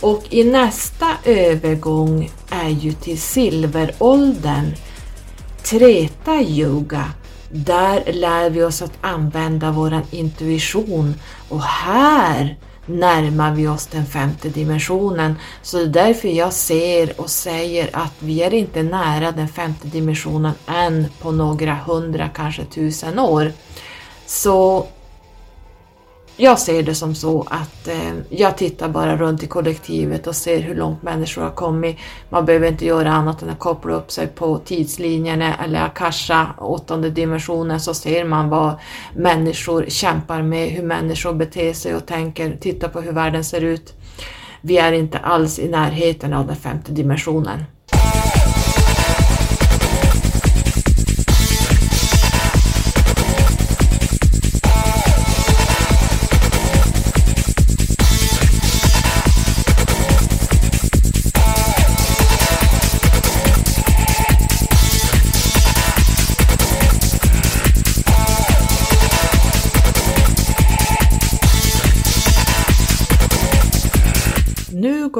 Och 0.00 0.24
i 0.30 0.44
nästa 0.44 1.06
övergång 1.24 2.30
är 2.50 2.68
ju 2.68 2.92
till 2.92 3.20
silveråldern, 3.20 4.74
Treta 5.62 6.40
yoga, 6.40 7.04
där 7.50 8.12
lär 8.12 8.50
vi 8.50 8.62
oss 8.62 8.82
att 8.82 8.98
använda 9.00 9.70
vår 9.70 10.02
intuition 10.10 11.14
och 11.48 11.62
här 11.62 12.56
närmar 12.86 13.54
vi 13.54 13.68
oss 13.68 13.86
den 13.86 14.06
femte 14.06 14.48
dimensionen. 14.48 15.34
Så 15.62 15.76
det 15.76 15.82
är 15.82 15.86
därför 15.86 16.28
jag 16.28 16.52
ser 16.52 17.20
och 17.20 17.30
säger 17.30 17.90
att 17.92 18.14
vi 18.18 18.42
är 18.42 18.54
inte 18.54 18.82
nära 18.82 19.32
den 19.32 19.48
femte 19.48 19.88
dimensionen 19.88 20.52
än 20.66 21.06
på 21.20 21.30
några 21.30 21.74
hundra, 21.74 22.28
kanske 22.28 22.64
tusen 22.64 23.18
år. 23.18 23.52
Så 24.26 24.86
jag 26.40 26.58
ser 26.58 26.82
det 26.82 26.94
som 26.94 27.14
så 27.14 27.46
att 27.50 27.88
eh, 27.88 28.14
jag 28.30 28.56
tittar 28.56 28.88
bara 28.88 29.16
runt 29.16 29.42
i 29.42 29.46
kollektivet 29.46 30.26
och 30.26 30.36
ser 30.36 30.60
hur 30.60 30.74
långt 30.74 31.02
människor 31.02 31.42
har 31.42 31.50
kommit. 31.50 31.96
Man 32.28 32.44
behöver 32.44 32.68
inte 32.68 32.86
göra 32.86 33.12
annat 33.12 33.42
än 33.42 33.50
att 33.50 33.58
koppla 33.58 33.94
upp 33.94 34.10
sig 34.10 34.26
på 34.26 34.58
tidslinjerna 34.58 35.54
eller 35.64 35.84
Akasha, 35.84 36.46
åttonde 36.58 37.10
dimensionen, 37.10 37.80
så 37.80 37.94
ser 37.94 38.24
man 38.24 38.48
vad 38.48 38.74
människor 39.16 39.84
kämpar 39.88 40.42
med, 40.42 40.68
hur 40.68 40.82
människor 40.82 41.32
beter 41.32 41.72
sig 41.72 41.94
och 41.94 42.06
tänker, 42.06 42.56
titta 42.60 42.88
på 42.88 43.00
hur 43.00 43.12
världen 43.12 43.44
ser 43.44 43.60
ut. 43.60 43.94
Vi 44.60 44.78
är 44.78 44.92
inte 44.92 45.18
alls 45.18 45.58
i 45.58 45.68
närheten 45.68 46.32
av 46.32 46.46
den 46.46 46.56
femte 46.56 46.92
dimensionen. 46.92 47.64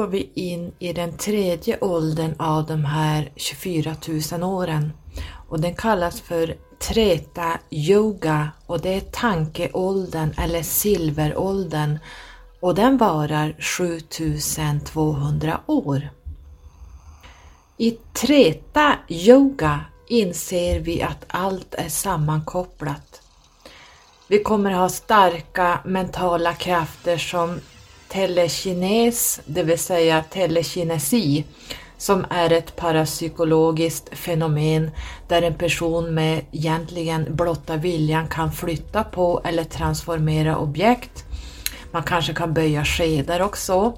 Vi 0.09 0.31
in 0.33 0.73
i 0.79 0.93
den 0.93 1.17
tredje 1.17 1.77
åldern 1.81 2.35
av 2.39 2.65
de 2.65 2.85
här 2.85 3.31
24 3.35 3.95
000 4.31 4.43
åren 4.43 4.93
och 5.47 5.59
den 5.59 5.75
kallas 5.75 6.21
för 6.21 6.55
Treta 6.79 7.59
Yoga 7.69 8.51
och 8.65 8.81
det 8.81 8.93
är 8.93 8.99
tankeåldern 8.99 10.33
eller 10.37 10.63
silveråldern 10.63 11.99
och 12.59 12.75
den 12.75 12.97
varar 12.97 13.55
7200 13.59 15.59
år. 15.65 16.09
I 17.77 17.91
Treta 17.91 18.95
Yoga 19.07 19.79
inser 20.07 20.79
vi 20.79 21.01
att 21.01 21.25
allt 21.27 21.73
är 21.73 21.89
sammankopplat. 21.89 23.21
Vi 24.27 24.43
kommer 24.43 24.71
ha 24.71 24.89
starka 24.89 25.79
mentala 25.85 26.53
krafter 26.53 27.17
som 27.17 27.59
telekines, 28.09 29.41
det 29.45 29.63
vill 29.63 29.79
säga 29.79 30.23
telekinesi, 30.29 31.45
som 31.97 32.25
är 32.29 32.51
ett 32.51 32.75
parapsykologiskt 32.75 34.17
fenomen 34.17 34.91
där 35.27 35.41
en 35.41 35.53
person 35.53 36.13
med 36.13 36.45
egentligen 36.51 37.35
blotta 37.35 37.77
viljan 37.77 38.27
kan 38.27 38.51
flytta 38.51 39.03
på 39.03 39.41
eller 39.43 39.63
transformera 39.63 40.57
objekt. 40.57 41.25
Man 41.91 42.03
kanske 42.03 42.33
kan 42.33 42.53
böja 42.53 42.85
skedar 42.85 43.39
också. 43.39 43.93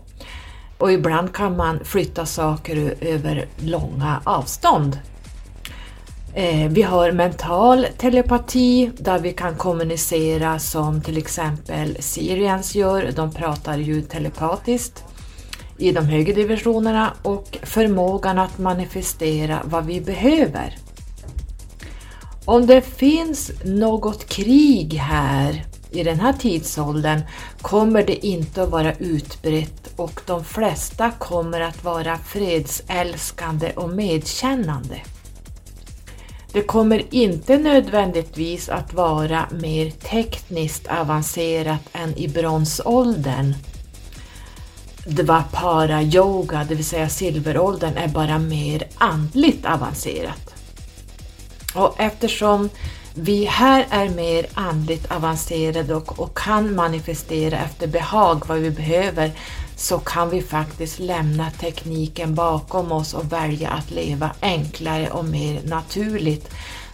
Och 0.78 0.92
ibland 0.92 1.34
kan 1.34 1.58
man 1.58 1.80
flytta 1.84 2.26
saker 2.26 2.96
över 3.02 3.46
långa 3.58 4.22
avstånd. 4.24 5.00
Eh, 6.34 6.70
vi 6.70 6.82
har 6.82 7.12
mental 7.12 7.88
telepati 7.98 8.92
där 8.98 9.20
vi 9.20 9.34
kan 9.34 9.56
kommunicera 9.56 10.60
som 10.60 11.02
till 11.02 11.18
exempel 11.18 11.98
Sirians 12.00 12.76
gör, 12.76 13.12
de 13.16 13.32
pratar 13.32 13.78
ju 13.78 14.02
telepatiskt 14.02 15.04
i 15.78 15.92
de 15.92 16.06
högre 16.06 16.34
divisionerna 16.34 17.14
och 17.22 17.58
förmågan 17.64 18.40
att 18.40 18.58
manifestera 18.58 19.60
vad 19.64 19.86
vi 19.86 20.02
behöver. 20.02 20.78
Om 22.46 22.66
det 22.66 22.82
finns 22.82 23.52
något 23.66 24.26
krig 24.26 24.94
här 24.94 25.66
i 25.92 26.04
den 26.04 26.20
här 26.20 26.34
tidsåldern 26.34 27.22
kommer 27.62 28.04
det 28.04 28.26
inte 28.26 28.64
att 28.64 28.70
vara 28.70 28.94
utbrett 28.94 29.94
och 29.96 30.22
de 30.26 30.44
flesta 30.44 31.12
kommer 31.12 31.62
att 31.62 31.84
vara 31.84 32.18
fredsälskande 32.18 33.72
och 33.76 33.90
medkännande. 33.90 35.02
Det 36.54 36.62
kommer 36.62 37.16
inte 37.16 37.58
nödvändigtvis 37.58 38.70
att 38.70 38.94
vara 38.94 39.46
mer 39.52 39.90
tekniskt 39.90 40.88
avancerat 40.88 41.90
än 41.94 42.18
i 42.18 42.28
bronsåldern. 42.28 43.54
Dvapara 45.06 46.02
yoga, 46.02 46.66
det 46.70 46.76
vill 46.76 46.86
säga 46.86 47.10
silveråldern, 47.10 47.98
är 47.98 48.08
bara 48.08 48.40
mer 48.40 48.84
andligt 48.98 49.66
avancerat. 49.66 50.54
Och 51.74 51.96
eftersom 51.98 52.70
vi 53.14 53.46
här 53.46 53.86
är 53.90 54.10
mer 54.10 54.46
andligt 54.54 55.12
avancerade 55.12 55.96
och, 55.96 56.20
och 56.20 56.38
kan 56.38 56.76
manifestera 56.76 57.58
efter 57.58 57.88
behag 57.88 58.48
vad 58.48 58.58
vi 58.58 58.72
behöver 58.72 59.32
så 59.82 60.00
kan 60.00 60.30
vi 60.30 60.42
faktiskt 60.42 61.00
lämna 61.00 61.52
tekniken 61.52 62.36
bakom 62.36 62.92
oss 62.92 63.14
och 63.14 63.32
välja 63.32 63.70
att 63.70 63.92
leva 63.92 64.32
enklare 64.40 65.10
och 65.10 65.26
mer 65.26 65.62
naturligt. 65.66 66.50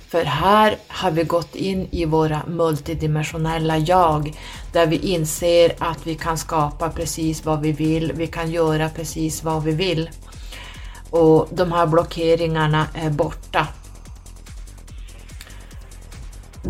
För 0.08 0.24
här 0.24 0.78
har 0.88 1.12
vi 1.12 1.24
gått 1.24 1.56
in 1.56 1.88
i 1.92 2.06
våra 2.06 2.42
multidimensionella 2.48 3.78
jag 3.78 4.34
där 4.72 4.88
vi 4.88 4.96
inser 4.98 5.76
att 5.80 6.08
vi 6.08 6.16
kan 6.16 6.38
skapa 6.38 6.90
precis 6.90 7.46
vad 7.46 7.62
vi 7.62 7.72
vill, 7.72 8.12
vi 8.16 8.28
kan 8.28 8.52
göra 8.52 8.90
precis 8.90 9.44
vad 9.44 9.64
vi 9.64 9.72
vill. 9.72 10.10
Och 11.10 11.48
de 11.52 11.72
här 11.72 11.86
blockeringarna 11.86 12.88
är 12.94 13.10
borta. 13.10 13.68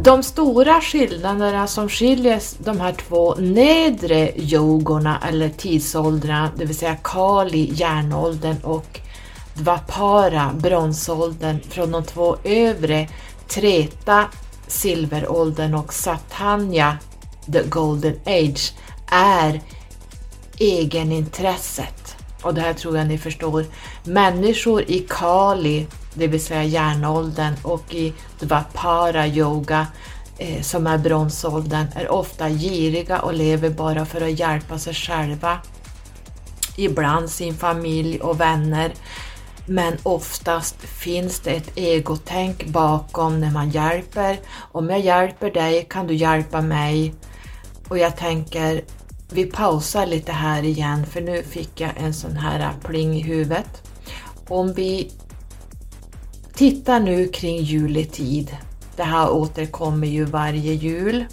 De 0.04 0.24
stora 0.24 0.82
skillnaderna 0.82 1.68
som 1.68 1.90
skiljer 1.90 2.42
de 2.58 2.80
här 2.80 2.94
två 2.94 3.36
nedre 3.36 4.32
yogorna 4.36 5.24
eller 5.30 5.50
tidsåldrarna, 5.50 6.52
det 6.58 6.66
vill 6.66 6.78
säga 6.78 6.96
Kali, 7.04 7.72
järnåldern 7.74 8.58
och 8.64 9.00
Dvapara, 9.54 10.52
bronsåldern, 10.54 11.60
från 11.70 11.92
de 11.92 12.04
två 12.04 12.38
övre, 12.44 13.08
Treta, 13.48 14.26
silveråldern 14.68 15.74
och 15.74 15.94
Satanya, 15.94 16.98
the 17.52 17.64
golden 17.64 18.20
age, 18.26 18.74
är 19.12 19.62
egenintresset. 20.58 22.16
Och 22.42 22.54
det 22.54 22.62
här 22.62 22.74
tror 22.74 22.98
jag 22.98 23.08
ni 23.08 23.18
förstår. 23.18 23.66
Människor 24.04 24.82
i 24.88 25.00
Kali, 25.10 25.88
det 26.18 26.28
vill 26.28 26.44
säga 26.44 26.64
järnåldern, 26.64 27.54
och 27.64 27.94
i 27.94 28.14
Dvapara 28.40 29.28
yoga, 29.28 29.88
eh, 30.38 30.62
som 30.62 30.88
är 30.88 30.98
bronsåldern, 30.98 31.88
är 31.96 32.12
ofta 32.12 32.50
giriga 32.50 33.20
och 33.20 33.34
lever 33.34 33.70
bara 33.70 34.06
för 34.06 34.22
att 34.22 34.40
hjälpa 34.40 34.80
sig 34.80 34.94
själva. 34.94 35.60
Ibland 36.76 37.30
sin 37.30 37.54
familj 37.54 38.20
och 38.20 38.40
vänner. 38.40 38.94
Men 39.66 39.98
oftast 40.04 40.82
finns 40.82 41.40
det 41.40 41.52
ett 41.52 41.72
egotänk 41.78 42.66
bakom 42.66 43.40
när 43.40 43.52
man 43.52 43.70
hjälper. 43.70 44.40
Om 44.72 44.90
jag 44.90 45.00
hjälper 45.00 45.52
dig 45.52 45.88
kan 45.90 46.08
du 46.08 46.14
hjälpa 46.14 46.62
mig. 46.62 47.14
Och 47.88 47.98
jag 47.98 48.18
tänker, 48.18 48.82
vi 49.30 49.46
pausar 49.46 50.06
lite 50.06 50.32
här 50.32 50.64
igen 50.64 51.06
för 51.06 51.22
nu 51.22 51.44
fick 51.44 51.82
jag 51.82 51.92
en 51.98 52.14
sån 52.14 52.38
här 52.38 52.74
pling 52.84 53.16
i 53.16 53.22
huvudet. 53.22 53.82
Om 54.48 54.74
vi 54.74 55.12
Titta 56.58 57.00
nu 57.00 57.28
kring 57.28 57.64
juletid. 57.64 58.58
Det 58.96 59.04
här 59.04 59.32
återkommer 59.32 60.08
ju 60.08 60.26
varje 60.26 60.74
jul. 60.74 61.26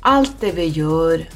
Allt 0.00 0.40
det 0.40 0.52
vi 0.52 0.64
gör 0.64 1.28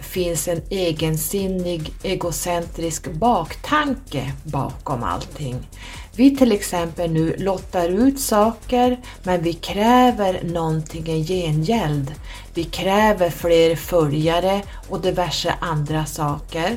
finns 0.00 0.48
en 0.48 0.62
egensinnig, 0.70 1.92
egocentrisk 2.02 3.12
baktanke 3.12 4.32
bakom 4.44 5.02
allting. 5.02 5.68
Vi 6.16 6.36
till 6.36 6.52
exempel 6.52 7.10
nu 7.10 7.36
lottar 7.36 7.88
ut 7.88 8.20
saker 8.20 9.00
men 9.22 9.42
vi 9.42 9.52
kräver 9.52 10.42
någonting 10.42 11.06
i 11.06 11.24
gengäld. 11.24 12.14
Vi 12.54 12.64
kräver 12.64 13.30
fler 13.30 13.76
följare 13.76 14.62
och 14.88 15.00
diverse 15.00 15.54
andra 15.60 16.06
saker. 16.06 16.76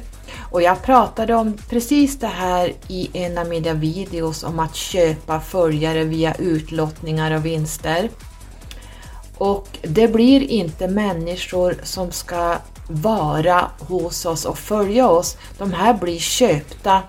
Och 0.52 0.62
jag 0.62 0.84
pratade 0.84 1.36
om 1.36 1.58
precis 1.70 2.20
det 2.20 2.28
här 2.28 2.74
i 2.88 3.10
en 3.14 3.38
av 3.38 3.48
mina 3.48 3.74
videos 3.74 4.44
om 4.44 4.60
att 4.60 4.76
köpa 4.76 5.40
följare 5.40 6.04
via 6.04 6.36
utlottningar 6.36 7.36
och 7.36 7.46
vinster. 7.46 8.10
Och 9.38 9.68
det 9.82 10.08
blir 10.08 10.42
inte 10.42 10.88
människor 10.88 11.76
som 11.84 12.12
ska 12.12 12.58
vara 12.88 13.66
hos 13.80 14.26
oss 14.26 14.46
och 14.46 14.58
följa 14.58 15.10
oss. 15.10 15.38
De 15.58 15.74
här 15.74 15.94
blir 15.94 16.20
köpta. 16.20 17.02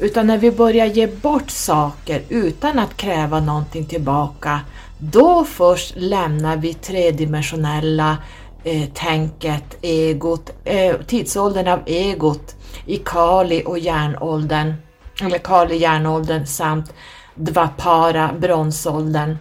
Utan 0.00 0.26
när 0.26 0.38
vi 0.38 0.50
börjar 0.50 0.86
ge 0.86 1.06
bort 1.06 1.50
saker 1.50 2.22
utan 2.28 2.78
att 2.78 2.96
kräva 2.96 3.40
någonting 3.40 3.86
tillbaka, 3.86 4.60
då 4.98 5.44
först 5.44 5.92
lämnar 5.96 6.56
vi 6.56 6.74
tredimensionella 6.74 8.18
eh, 8.64 8.88
tänket, 8.94 9.78
egot, 9.82 10.50
eh, 10.64 10.96
tidsåldern 11.06 11.68
av 11.68 11.80
egot 11.86 12.56
i 12.86 12.96
Kali 12.96 13.62
och 13.66 13.78
järnåldern, 13.78 14.74
eller 15.22 15.38
Kali 15.38 15.76
järnåldern 15.76 16.46
samt 16.46 16.94
Dvapara 17.34 18.30
bronsåldern. 18.40 19.36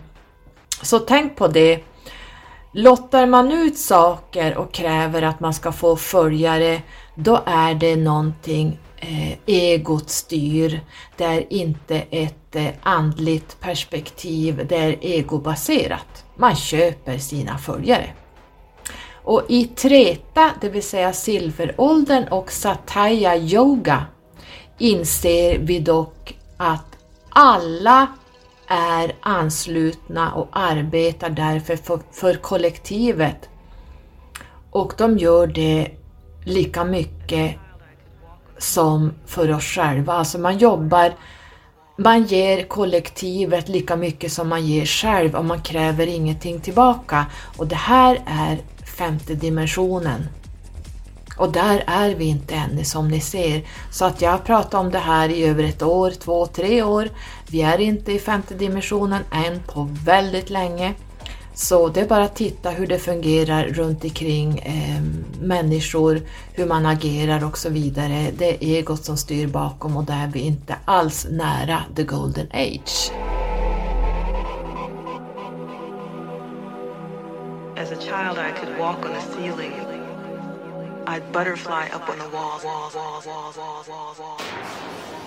Så 0.81 0.99
tänk 0.99 1.36
på 1.36 1.47
det 1.47 1.84
Lottar 2.73 3.25
man 3.25 3.51
ut 3.51 3.77
saker 3.77 4.57
och 4.57 4.73
kräver 4.73 5.21
att 5.21 5.39
man 5.39 5.53
ska 5.53 5.71
få 5.71 5.95
följare, 5.95 6.81
då 7.15 7.41
är 7.45 7.73
det 7.73 7.95
någonting 7.95 8.79
eh, 8.97 9.38
egot 9.45 10.10
styr. 10.10 10.81
Det 11.17 11.23
är 11.23 11.53
inte 11.53 11.95
ett 12.10 12.55
eh, 12.55 12.67
andligt 12.81 13.60
perspektiv, 13.60 14.65
det 14.69 14.77
är 14.77 14.97
egobaserat. 15.01 16.25
Man 16.36 16.55
köper 16.55 17.17
sina 17.17 17.57
följare. 17.57 18.13
Och 19.32 19.44
i 19.48 19.65
Treta, 19.65 20.52
det 20.62 20.70
vill 20.70 20.84
säga 20.84 21.13
silveråldern 21.13 22.28
och 22.28 22.52
Sataya 22.52 23.38
yoga, 23.38 24.06
inser 24.78 25.60
vi 25.60 25.80
dock 25.80 26.38
att 26.58 26.98
alla 27.30 28.08
är 28.67 29.15
anslutna 29.22 30.34
och 30.34 30.48
arbetar 30.52 31.30
därför 31.30 31.76
för, 31.76 32.00
för 32.12 32.34
kollektivet. 32.34 33.50
Och 34.72 34.94
de 34.98 35.17
gör 35.17 35.48
det 35.48 35.88
lika 36.46 36.84
mycket 36.84 37.56
som 38.58 39.13
för 39.26 39.52
oss 39.52 39.63
själva. 39.65 40.13
Alltså 40.13 40.39
man 40.39 40.58
jobbar, 40.58 41.13
man 41.98 42.24
ger 42.24 42.63
kollektivet 42.63 43.70
lika 43.70 43.96
mycket 43.96 44.32
som 44.32 44.50
man 44.50 44.65
ger 44.65 44.86
själv 44.86 45.36
och 45.36 45.46
man 45.46 45.62
kräver 45.62 46.08
ingenting 46.08 46.60
tillbaka. 46.60 47.26
Och 47.58 47.67
det 47.67 47.76
här 47.76 48.22
är 48.26 48.58
femte 48.97 49.36
dimensionen. 49.36 50.27
Och 51.38 51.51
där 51.51 51.84
är 51.88 52.15
vi 52.15 52.25
inte 52.25 52.56
ännu 52.56 52.84
som 52.84 53.08
ni 53.08 53.21
ser. 53.21 53.63
Så 53.91 54.06
att 54.06 54.21
jag 54.21 54.32
har 54.32 54.38
pratat 54.38 54.73
om 54.73 54.91
det 54.91 54.99
här 54.99 55.30
i 55.30 55.43
över 55.43 55.63
ett 55.63 55.82
år, 55.82 56.12
två, 56.12 56.45
tre 56.45 56.84
år. 56.84 57.10
Vi 57.47 57.62
är 57.62 57.77
inte 57.77 58.12
i 58.12 58.19
femte 58.19 58.54
dimensionen 58.54 59.23
än 59.32 59.60
på 59.67 59.89
väldigt 60.06 60.49
länge. 60.49 60.93
Så 61.54 61.88
det 61.88 62.01
är 62.01 62.08
bara 62.08 62.23
att 62.23 62.36
titta 62.36 62.69
hur 62.69 62.88
det 62.88 62.99
fungerar 62.99 63.63
runt 63.65 64.04
omkring 64.04 64.60
eh, 64.60 65.01
människor, 65.41 66.21
hur 66.54 66.65
man 66.65 66.86
agerar 66.86 67.45
och 67.45 67.58
så 67.58 67.69
vidare. 67.69 68.32
Det 68.38 68.49
är 68.49 68.77
egot 68.77 69.06
som 69.06 69.17
styr 69.17 69.47
bakom 69.47 69.97
och 69.97 70.04
där 70.04 70.23
är 70.23 70.27
vi 70.27 70.39
inte 70.39 70.75
alls 70.86 71.27
nära 71.30 71.84
the 71.95 72.04
golden 72.04 72.47
age. 72.54 73.12
As 77.91 77.97
a 77.97 78.08
child 78.08 78.38
I 78.38 78.54
could 78.54 78.77
walk 78.77 79.06
on 79.06 79.12
a 79.12 79.21
ceiling. 79.34 79.73
I'd 81.08 81.30
butterfly 81.34 81.89
up 81.91 82.08
on 82.08 82.19
the 82.19 82.30
wall, 82.30 82.58
wall, 82.63 82.89
wall, 82.95 83.21
wall, 84.17 85.20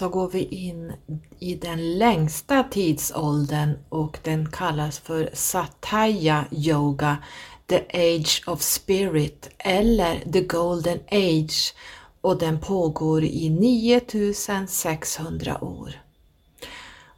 så 0.00 0.08
går 0.08 0.28
vi 0.28 0.44
in 0.44 0.92
i 1.38 1.54
den 1.54 1.98
längsta 1.98 2.62
tidsåldern 2.62 3.78
och 3.88 4.18
den 4.22 4.50
kallas 4.50 4.98
för 4.98 5.30
Sataya 5.32 6.44
Yoga, 6.50 7.16
The 7.66 7.82
Age 7.94 8.42
of 8.46 8.62
Spirit 8.62 9.50
eller 9.58 10.32
The 10.32 10.40
Golden 10.40 10.98
Age 11.10 11.74
och 12.20 12.38
den 12.38 12.60
pågår 12.60 13.24
i 13.24 13.50
9600 13.50 15.64
år. 15.64 16.02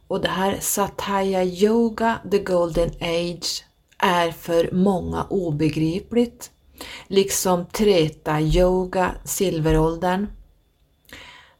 Och 0.07 0.21
det 0.21 0.29
här 0.29 0.57
Sataya 0.59 1.43
Yoga, 1.43 2.19
The 2.31 2.39
Golden 2.39 2.91
Age, 2.99 3.65
är 3.97 4.31
för 4.31 4.69
många 4.71 5.25
obegripligt, 5.29 6.51
liksom 7.07 7.65
Treta 7.65 8.41
Yoga, 8.41 9.15
silveråldern. 9.23 10.27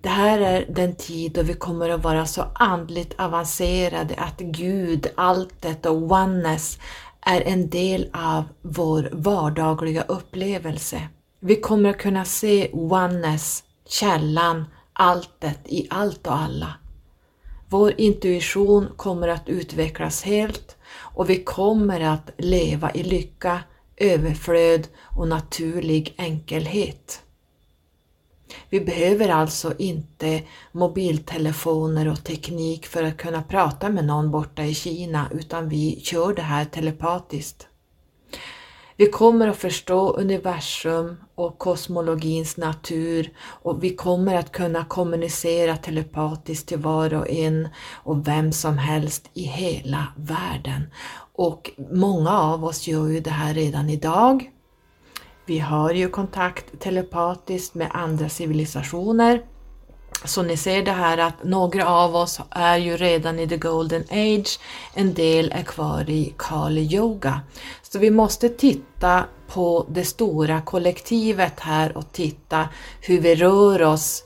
Det 0.04 0.10
här 0.10 0.40
är 0.40 0.66
den 0.70 0.96
tid 0.96 1.32
då 1.32 1.42
vi 1.42 1.54
kommer 1.54 1.90
att 1.90 2.04
vara 2.04 2.26
så 2.26 2.46
andligt 2.56 3.20
avancerade 3.20 4.16
att 4.16 4.40
Gud, 4.40 5.08
alltet 5.16 5.86
och 5.86 5.96
oneness 5.96 6.80
är 7.22 7.42
en 7.42 7.70
del 7.70 8.10
av 8.14 8.44
vår 8.62 9.10
vardagliga 9.12 10.02
upplevelse. 10.02 11.08
Vi 11.40 11.56
kommer 11.56 11.90
att 11.90 11.98
kunna 11.98 12.26
se 12.26 12.70
oneness, 12.74 13.64
källan, 13.88 14.66
alltet 14.94 15.60
i 15.66 15.88
allt 15.90 16.28
och 16.28 16.38
alla. 16.38 16.74
Vår 17.70 17.94
intuition 17.98 18.88
kommer 18.96 19.28
att 19.28 19.50
utvecklas 19.50 20.24
helt 20.24 20.78
och 20.96 21.30
vi 21.30 21.44
kommer 21.44 22.00
att 22.00 22.30
leva 22.38 22.92
i 22.92 23.04
lycka, 23.04 23.60
överflöd 23.98 24.88
och 25.02 25.28
naturlig 25.28 26.16
enkelhet. 26.18 27.24
Vi 28.70 28.82
behöver 28.82 29.30
alltså 29.30 29.74
inte 29.78 30.42
mobiltelefoner 30.72 32.08
och 32.08 32.24
teknik 32.24 32.86
för 32.86 33.04
att 33.04 33.18
kunna 33.18 33.44
prata 33.44 33.90
med 33.90 34.06
någon 34.06 34.32
borta 34.32 34.64
i 34.64 34.74
Kina 34.74 35.30
utan 35.34 35.70
vi 35.70 36.00
kör 36.04 36.34
det 36.34 36.42
här 36.42 36.66
telepatiskt. 36.66 37.68
Vi 38.96 39.06
kommer 39.06 39.48
att 39.48 39.58
förstå 39.58 40.14
universum 40.14 41.16
och 41.36 41.58
kosmologins 41.58 42.58
natur 42.58 43.34
och 43.40 43.84
vi 43.84 43.96
kommer 43.96 44.36
att 44.36 44.52
kunna 44.52 44.86
kommunicera 44.86 45.78
telepatiskt 45.78 46.68
till 46.68 46.78
var 46.78 47.14
och 47.14 47.30
en 47.30 47.70
och 48.04 48.28
vem 48.28 48.52
som 48.52 48.78
helst 48.78 49.30
i 49.34 49.44
hela 49.44 50.08
världen. 50.16 50.84
Och 51.36 51.72
många 51.92 52.40
av 52.40 52.66
oss 52.66 52.88
gör 52.88 53.08
ju 53.08 53.20
det 53.20 53.30
här 53.30 53.54
redan 53.54 53.90
idag. 53.90 54.50
Vi 55.46 55.60
har 55.60 55.92
ju 55.92 56.10
kontakt 56.10 56.80
telepatiskt 56.80 57.76
med 57.76 57.90
andra 57.94 58.30
civilisationer. 58.30 59.42
Så 60.26 60.44
ni 60.44 60.58
ser 60.58 60.84
det 60.84 60.92
här 60.92 61.18
att 61.18 61.44
några 61.44 61.88
av 61.88 62.16
oss 62.16 62.40
är 62.50 62.78
ju 62.78 62.98
redan 62.98 63.40
i 63.40 63.48
the 63.48 63.58
golden 63.58 64.04
age, 64.12 64.60
en 64.94 65.14
del 65.14 65.52
är 65.52 65.64
kvar 65.64 66.10
i 66.10 66.34
Kali 66.38 66.82
yoga. 66.82 67.42
Så 67.82 68.00
vi 68.00 68.12
måste 68.12 68.50
titta 68.50 69.24
på 69.48 69.86
det 69.90 70.06
stora 70.06 70.62
kollektivet 70.62 71.60
här 71.60 71.98
och 71.98 72.12
titta 72.12 72.70
hur 73.02 73.20
vi 73.20 73.36
rör 73.36 73.82
oss. 73.82 74.24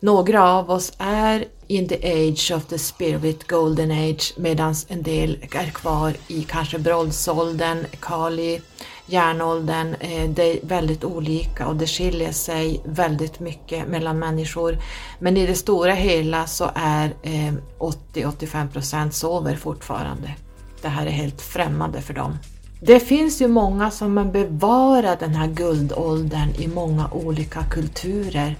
Några 0.00 0.52
av 0.52 0.70
oss 0.70 0.92
är 0.98 1.44
in 1.66 1.88
the 1.88 2.28
age 2.28 2.52
of 2.56 2.66
the 2.66 2.78
spirit, 2.78 3.48
golden 3.48 3.90
age, 3.90 4.34
medan 4.36 4.74
en 4.88 5.02
del 5.02 5.38
är 5.50 5.70
kvar 5.70 6.12
i 6.28 6.42
kanske 6.42 6.78
bronsåldern, 6.78 7.86
Kali, 8.00 8.60
järnåldern. 9.06 9.94
Eh, 10.00 10.30
det 10.30 10.42
är 10.42 10.66
väldigt 10.66 11.04
olika 11.04 11.66
och 11.66 11.76
det 11.76 11.86
skiljer 11.86 12.32
sig 12.32 12.80
väldigt 12.84 13.40
mycket 13.40 13.88
mellan 13.88 14.18
människor. 14.18 14.78
Men 15.18 15.36
i 15.36 15.46
det 15.46 15.54
stora 15.54 15.92
hela 15.92 16.46
så 16.46 16.70
är 16.74 17.14
eh, 17.22 17.54
80-85% 17.78 19.10
sover 19.10 19.56
fortfarande. 19.56 20.34
Det 20.82 20.88
här 20.88 21.06
är 21.06 21.10
helt 21.10 21.42
främmande 21.42 22.00
för 22.00 22.14
dem. 22.14 22.38
Det 22.80 23.00
finns 23.00 23.42
ju 23.42 23.48
många 23.48 23.90
som 23.90 24.32
bevarar 24.32 25.16
den 25.20 25.34
här 25.34 25.48
guldåldern 25.48 26.48
i 26.58 26.68
många 26.68 27.08
olika 27.12 27.62
kulturer. 27.62 28.56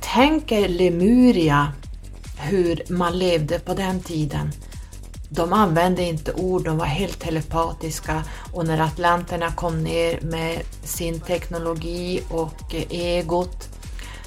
Tänk 0.00 0.52
er 0.52 0.68
Lemuria, 0.68 1.72
hur 2.38 2.82
man 2.92 3.18
levde 3.18 3.58
på 3.58 3.74
den 3.74 4.00
tiden. 4.00 4.50
De 5.34 5.52
använde 5.52 6.02
inte 6.02 6.32
ord, 6.32 6.64
de 6.64 6.78
var 6.78 6.86
helt 6.86 7.20
telepatiska 7.20 8.24
och 8.52 8.66
när 8.66 8.78
atlanterna 8.80 9.52
kom 9.52 9.82
ner 9.82 10.20
med 10.20 10.62
sin 10.84 11.20
teknologi 11.20 12.22
och 12.30 12.74
egot 12.90 13.68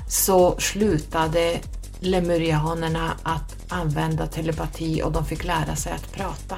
så 0.09 0.59
slutade 0.59 1.59
lemurianerna 1.99 3.11
att 3.23 3.55
använda 3.67 4.27
telepati 4.27 5.01
och 5.03 5.11
de 5.11 5.25
fick 5.25 5.43
lära 5.43 5.75
sig 5.75 5.93
att 5.93 6.11
prata. 6.11 6.57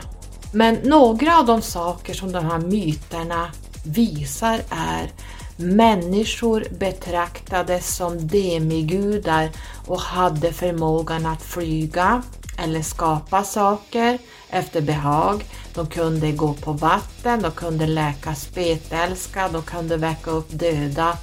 Men 0.53 0.75
några 0.75 1.39
av 1.39 1.45
de 1.45 1.61
saker 1.61 2.13
som 2.13 2.31
de 2.31 2.45
här 2.45 2.59
myterna 2.59 3.51
visar 3.85 4.61
är 4.69 5.11
människor 5.57 6.67
betraktades 6.79 7.95
som 7.95 8.27
demigudar 8.27 9.49
och 9.87 9.99
hade 9.99 10.53
förmågan 10.53 11.25
att 11.25 11.41
flyga 11.41 12.21
eller 12.63 12.81
skapa 12.81 13.43
saker 13.43 14.17
efter 14.49 14.81
behag. 14.81 15.45
De 15.73 15.87
kunde 15.87 16.31
gå 16.31 16.53
på 16.53 16.73
vatten, 16.73 17.41
de 17.41 17.51
kunde 17.51 17.87
läka 17.87 18.35
spetälska, 18.35 19.49
de 19.49 19.61
kunde 19.61 19.97
väcka 19.97 20.31
upp 20.31 20.47
döda 20.49 21.17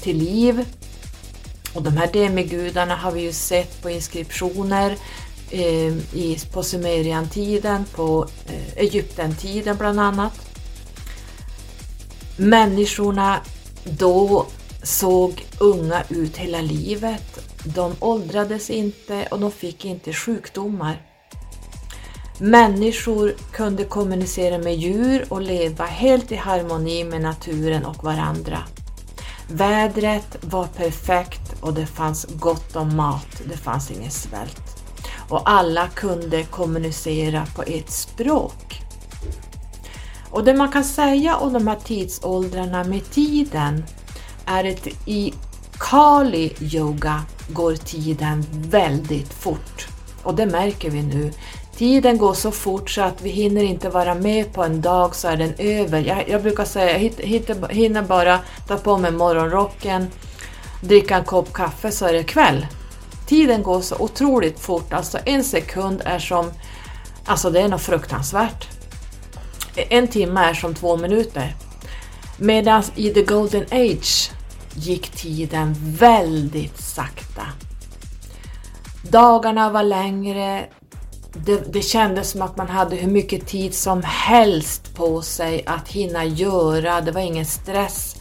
till 0.00 0.16
liv. 0.16 0.64
Och 1.74 1.82
de 1.82 1.96
här 1.96 2.12
demigudarna 2.12 2.96
har 2.96 3.12
vi 3.12 3.20
ju 3.20 3.32
sett 3.32 3.82
på 3.82 3.90
inskriptioner 3.90 4.96
eh, 5.50 5.92
i, 6.14 6.38
på 6.52 6.62
Sumerian-tiden, 6.62 7.84
på 7.84 8.28
eh, 8.46 8.76
Egypten-tiden 8.76 9.76
bland 9.76 10.00
annat. 10.00 10.32
Människorna 12.36 13.40
då 13.84 14.46
såg 14.84 15.46
unga 15.58 16.02
ut 16.08 16.36
hela 16.36 16.60
livet. 16.60 17.38
De 17.64 17.92
åldrades 18.00 18.70
inte 18.70 19.26
och 19.30 19.40
de 19.40 19.50
fick 19.50 19.84
inte 19.84 20.12
sjukdomar. 20.12 21.02
Människor 22.38 23.34
kunde 23.52 23.84
kommunicera 23.84 24.58
med 24.58 24.76
djur 24.76 25.26
och 25.28 25.42
leva 25.42 25.84
helt 25.84 26.32
i 26.32 26.36
harmoni 26.36 27.04
med 27.04 27.20
naturen 27.20 27.84
och 27.84 28.04
varandra. 28.04 28.58
Vädret 29.48 30.36
var 30.40 30.66
perfekt 30.66 31.62
och 31.62 31.74
det 31.74 31.86
fanns 31.86 32.26
gott 32.34 32.76
om 32.76 32.96
mat, 32.96 33.42
det 33.44 33.56
fanns 33.56 33.90
ingen 33.90 34.10
svält. 34.10 34.62
Och 35.28 35.50
alla 35.50 35.88
kunde 35.88 36.42
kommunicera 36.42 37.46
på 37.56 37.62
ett 37.62 37.90
språk. 37.90 38.80
Och 40.30 40.44
det 40.44 40.54
man 40.54 40.72
kan 40.72 40.84
säga 40.84 41.36
om 41.36 41.52
de 41.52 41.66
här 41.66 41.78
tidsåldrarna 41.84 42.84
med 42.84 43.10
tiden 43.10 43.84
är 44.46 44.70
att 44.70 44.88
i 45.06 45.34
Kali 45.78 46.52
yoga 46.60 47.24
går 47.48 47.76
tiden 47.76 48.46
väldigt 48.50 49.34
fort. 49.34 49.86
Och 50.22 50.34
det 50.34 50.46
märker 50.46 50.90
vi 50.90 51.02
nu. 51.02 51.32
Tiden 51.76 52.18
går 52.18 52.34
så 52.34 52.50
fort 52.50 52.90
så 52.90 53.02
att 53.02 53.22
vi 53.22 53.30
hinner 53.30 53.62
inte 53.62 53.88
vara 53.88 54.14
med 54.14 54.52
på 54.52 54.64
en 54.64 54.80
dag 54.80 55.14
så 55.14 55.28
är 55.28 55.36
den 55.36 55.54
över. 55.58 56.00
Jag, 56.00 56.28
jag 56.28 56.42
brukar 56.42 56.64
säga 56.64 56.98
jag 56.98 57.68
hinner 57.70 58.02
bara 58.02 58.40
ta 58.68 58.76
på 58.76 58.98
mig 58.98 59.10
morgonrocken, 59.10 60.06
dricka 60.80 61.16
en 61.16 61.24
kopp 61.24 61.52
kaffe 61.52 61.90
så 61.90 62.06
är 62.06 62.12
det 62.12 62.24
kväll. 62.24 62.66
Tiden 63.26 63.62
går 63.62 63.80
så 63.80 63.96
otroligt 63.98 64.60
fort, 64.60 64.92
alltså 64.92 65.18
en 65.24 65.44
sekund 65.44 66.02
är 66.04 66.18
som, 66.18 66.50
alltså 67.24 67.50
det 67.50 67.60
är 67.60 67.68
något 67.68 67.82
fruktansvärt. 67.82 68.68
En 69.76 70.08
timme 70.08 70.40
är 70.40 70.54
som 70.54 70.74
två 70.74 70.96
minuter. 70.96 71.54
Medan 72.38 72.82
i 72.94 73.10
the 73.10 73.22
golden 73.22 73.64
age 73.70 74.30
gick 74.76 75.10
tiden 75.10 75.74
väldigt 75.78 76.78
sakta. 76.78 77.42
Dagarna 79.10 79.70
var 79.70 79.82
längre, 79.82 80.66
det, 81.32 81.72
det 81.72 81.82
kändes 81.82 82.30
som 82.30 82.42
att 82.42 82.56
man 82.56 82.68
hade 82.68 82.96
hur 82.96 83.10
mycket 83.10 83.46
tid 83.46 83.74
som 83.74 84.02
helst 84.04 84.94
på 84.94 85.22
sig 85.22 85.62
att 85.66 85.88
hinna 85.88 86.24
göra, 86.24 87.00
det 87.00 87.12
var 87.12 87.20
ingen 87.20 87.46
stress. 87.46 88.16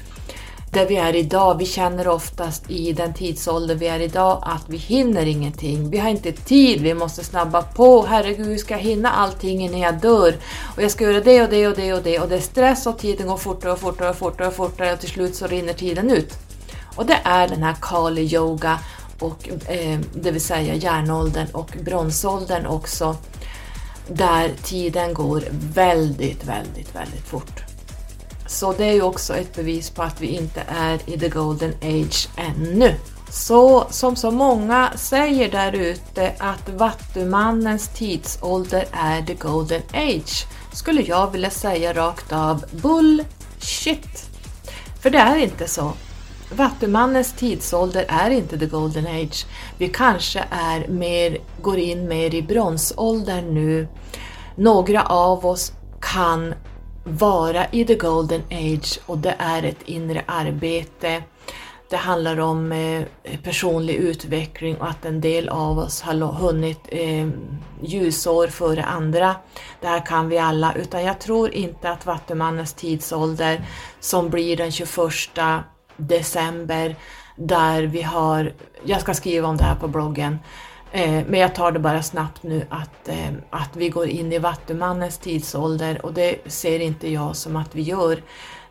Där 0.73 0.85
vi 0.85 0.95
är 0.95 1.15
idag, 1.15 1.57
vi 1.57 1.65
känner 1.65 2.07
oftast 2.07 2.69
i 2.69 2.93
den 2.93 3.13
tidsålder 3.13 3.75
vi 3.75 3.87
är 3.87 3.99
idag 3.99 4.43
att 4.45 4.69
vi 4.69 4.77
hinner 4.77 5.25
ingenting. 5.25 5.89
Vi 5.89 5.97
har 5.97 6.09
inte 6.09 6.31
tid, 6.31 6.81
vi 6.81 6.93
måste 6.93 7.23
snabba 7.23 7.61
på. 7.61 8.05
Herregud, 8.05 8.47
hur 8.47 8.57
ska 8.57 8.73
jag 8.73 8.81
hinna 8.81 9.11
allting 9.11 9.61
innan 9.61 9.79
jag 9.79 9.93
dör? 9.93 10.35
Och 10.75 10.83
jag 10.83 10.91
ska 10.91 11.03
göra 11.03 11.19
det 11.19 11.41
och 11.41 11.49
det 11.49 11.67
och 11.67 11.75
det 11.75 11.93
och 11.93 12.03
det 12.03 12.19
och 12.19 12.29
det 12.29 12.35
är 12.35 12.41
stress 12.41 12.87
och 12.87 12.97
tiden 12.97 13.27
går 13.27 13.37
fortare 13.37 13.71
och 13.71 13.79
fortare 13.79 14.09
och 14.09 14.15
fortare 14.15 14.47
och 14.47 14.53
fortare 14.53 14.93
och 14.93 14.99
till 14.99 15.09
slut 15.09 15.35
så 15.35 15.47
rinner 15.47 15.73
tiden 15.73 16.11
ut. 16.11 16.33
Och 16.95 17.05
det 17.05 17.19
är 17.23 17.47
den 17.47 17.63
här 17.63 17.75
Kali 17.81 18.35
Yoga 18.35 18.79
och 19.19 19.49
eh, 19.69 19.99
det 20.13 20.31
vill 20.31 20.41
säga 20.41 20.75
järnåldern 20.75 21.47
och 21.51 21.77
bronsåldern 21.85 22.65
också, 22.65 23.15
där 24.07 24.51
tiden 24.63 25.13
går 25.13 25.43
väldigt, 25.51 26.45
väldigt, 26.45 26.95
väldigt 26.95 27.27
fort. 27.27 27.72
Så 28.47 28.73
det 28.73 28.85
är 28.85 28.93
ju 28.93 29.01
också 29.01 29.35
ett 29.35 29.55
bevis 29.55 29.89
på 29.89 30.03
att 30.03 30.21
vi 30.21 30.27
inte 30.27 30.63
är 30.67 30.99
i 31.05 31.19
the 31.19 31.29
golden 31.29 31.73
age 31.81 32.29
ännu. 32.37 32.95
Så 33.29 33.87
som 33.89 34.15
så 34.15 34.31
många 34.31 34.91
säger 34.95 35.51
där 35.51 35.71
ute 35.73 36.31
att 36.37 36.69
Vattumannens 36.69 37.87
tidsålder 37.87 38.85
är 38.91 39.21
the 39.21 39.33
golden 39.33 39.81
age, 39.93 40.45
skulle 40.73 41.01
jag 41.01 41.31
vilja 41.31 41.49
säga 41.49 41.93
rakt 41.93 42.31
av 42.31 42.65
bullshit. 42.71 44.29
För 45.01 45.09
det 45.09 45.17
är 45.17 45.35
inte 45.35 45.67
så. 45.67 45.93
Vattumannens 46.51 47.33
tidsålder 47.33 48.05
är 48.07 48.29
inte 48.29 48.59
the 48.59 48.65
golden 48.65 49.07
age. 49.07 49.45
Vi 49.77 49.89
kanske 49.89 50.45
är 50.49 50.87
mer, 50.87 51.37
går 51.61 51.77
in 51.77 52.07
mer 52.07 52.35
i 52.35 52.41
bronsåldern 52.41 53.53
nu. 53.53 53.87
Några 54.55 55.03
av 55.03 55.45
oss 55.45 55.71
kan 56.01 56.53
vara 57.03 57.65
i 57.71 57.85
the 57.85 57.95
golden 57.95 58.41
age 58.51 58.99
och 59.05 59.17
det 59.17 59.35
är 59.39 59.63
ett 59.63 59.81
inre 59.85 60.23
arbete. 60.25 61.23
Det 61.89 61.97
handlar 61.97 62.39
om 62.39 62.71
eh, 62.71 63.03
personlig 63.43 63.95
utveckling 63.95 64.77
och 64.77 64.89
att 64.89 65.05
en 65.05 65.21
del 65.21 65.49
av 65.49 65.79
oss 65.79 66.01
har 66.01 66.13
hunnit 66.13 66.79
eh, 66.87 67.29
ljusår 67.81 68.47
före 68.47 68.83
andra. 68.83 69.35
Det 69.81 69.87
här 69.87 70.05
kan 70.05 70.29
vi 70.29 70.37
alla, 70.37 70.73
utan 70.73 71.03
jag 71.03 71.19
tror 71.19 71.53
inte 71.53 71.89
att 71.89 72.05
Vattumannens 72.05 72.73
tidsålder 72.73 73.65
som 73.99 74.29
blir 74.29 74.57
den 74.57 74.71
21 74.71 74.89
december 75.97 76.95
där 77.35 77.83
vi 77.83 78.01
har, 78.01 78.53
jag 78.83 79.01
ska 79.01 79.13
skriva 79.13 79.47
om 79.47 79.57
det 79.57 79.63
här 79.63 79.75
på 79.75 79.87
bloggen, 79.87 80.39
Eh, 80.95 81.23
men 81.27 81.39
jag 81.39 81.55
tar 81.55 81.71
det 81.71 81.79
bara 81.79 82.03
snabbt 82.03 82.43
nu 82.43 82.65
att, 82.69 83.09
eh, 83.09 83.31
att 83.49 83.75
vi 83.75 83.89
går 83.89 84.07
in 84.07 84.33
i 84.33 84.39
Vattumannens 84.39 85.17
tidsålder 85.17 86.05
och 86.05 86.13
det 86.13 86.51
ser 86.51 86.79
inte 86.79 87.11
jag 87.11 87.35
som 87.35 87.55
att 87.55 87.75
vi 87.75 87.81
gör 87.81 88.21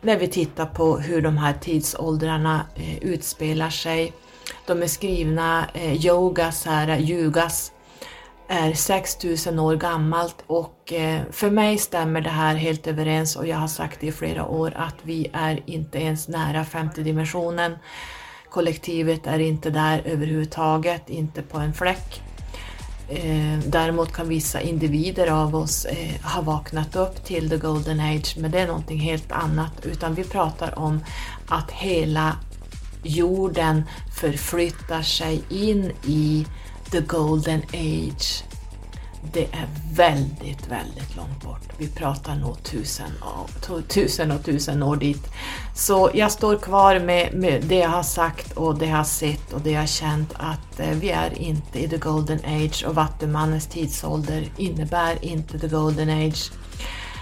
när 0.01 0.17
vi 0.17 0.27
tittar 0.27 0.65
på 0.65 0.97
hur 0.97 1.21
de 1.21 1.37
här 1.37 1.53
tidsåldrarna 1.53 2.65
eh, 2.75 2.97
utspelar 2.97 3.69
sig. 3.69 4.13
De 4.65 4.83
är 4.83 4.87
skrivna, 4.87 5.65
eh, 5.73 6.05
yogas 6.05 6.65
här, 6.65 6.99
yugas, 6.99 7.71
är 8.47 8.73
6000 8.73 9.59
år 9.59 9.75
gammalt 9.75 10.43
och 10.47 10.93
eh, 10.93 11.21
för 11.31 11.49
mig 11.49 11.77
stämmer 11.77 12.21
det 12.21 12.29
här 12.29 12.55
helt 12.55 12.87
överens 12.87 13.35
och 13.35 13.47
jag 13.47 13.57
har 13.57 13.67
sagt 13.67 13.99
det 13.99 14.07
i 14.07 14.11
flera 14.11 14.45
år 14.45 14.73
att 14.75 14.95
vi 15.01 15.29
är 15.33 15.59
inte 15.65 15.97
ens 15.97 16.27
nära 16.27 16.65
femte 16.65 17.01
dimensionen. 17.01 17.77
Kollektivet 18.53 19.27
är 19.27 19.39
inte 19.39 19.69
där 19.69 20.01
överhuvudtaget, 20.05 21.09
inte 21.09 21.41
på 21.41 21.57
en 21.57 21.73
fläck. 21.73 22.21
Eh, 23.09 23.59
däremot 23.67 24.13
kan 24.13 24.29
vissa 24.29 24.61
individer 24.61 25.27
av 25.27 25.55
oss 25.55 25.85
eh, 25.85 26.21
ha 26.23 26.41
vaknat 26.41 26.95
upp 26.95 27.25
till 27.25 27.49
the 27.49 27.57
golden 27.57 27.99
age, 27.99 28.35
men 28.37 28.51
det 28.51 28.59
är 28.59 28.67
någonting 28.67 28.99
helt 28.99 29.31
annat, 29.31 29.85
utan 29.85 30.15
vi 30.15 30.23
pratar 30.23 30.79
om 30.79 31.03
att 31.47 31.71
hela 31.71 32.35
jorden 33.03 33.83
förflyttar 34.19 35.01
sig 35.01 35.43
in 35.49 35.91
i 36.05 36.45
the 36.91 37.01
golden 37.01 37.61
age. 37.73 38.43
Det 39.31 39.43
är 39.43 39.67
väldigt, 39.93 40.67
väldigt 40.67 41.15
långt 41.15 41.43
bort. 41.43 41.61
Vi 41.77 41.87
pratar 41.87 42.35
nog 42.35 42.63
tusen 42.63 43.11
och 43.21 43.87
tusen, 43.87 44.31
och 44.31 44.45
tusen 44.45 44.83
år 44.83 44.95
dit. 44.95 45.27
Så 45.75 46.09
jag 46.13 46.31
står 46.31 46.57
kvar 46.57 46.99
med, 46.99 47.33
med, 47.33 47.63
det 47.63 47.75
jag 47.75 47.89
har 47.89 48.03
sagt 48.03 48.51
och 48.51 48.77
det 48.77 48.85
jag 48.85 48.97
har 48.97 49.03
sett 49.03 49.53
och 49.53 49.61
det 49.61 49.71
jag 49.71 49.79
har 49.79 49.87
känt 49.87 50.33
att 50.33 50.79
eh, 50.79 50.89
vi 50.89 51.09
är 51.09 51.41
inte 51.41 51.79
i 51.79 51.89
the 51.89 51.97
golden 51.97 52.39
age 52.45 52.85
och 52.87 52.95
Vattumannens 52.95 53.67
tidsålder 53.67 54.47
innebär 54.57 55.25
inte 55.25 55.59
the 55.59 55.67
golden 55.67 56.09
age. 56.09 56.51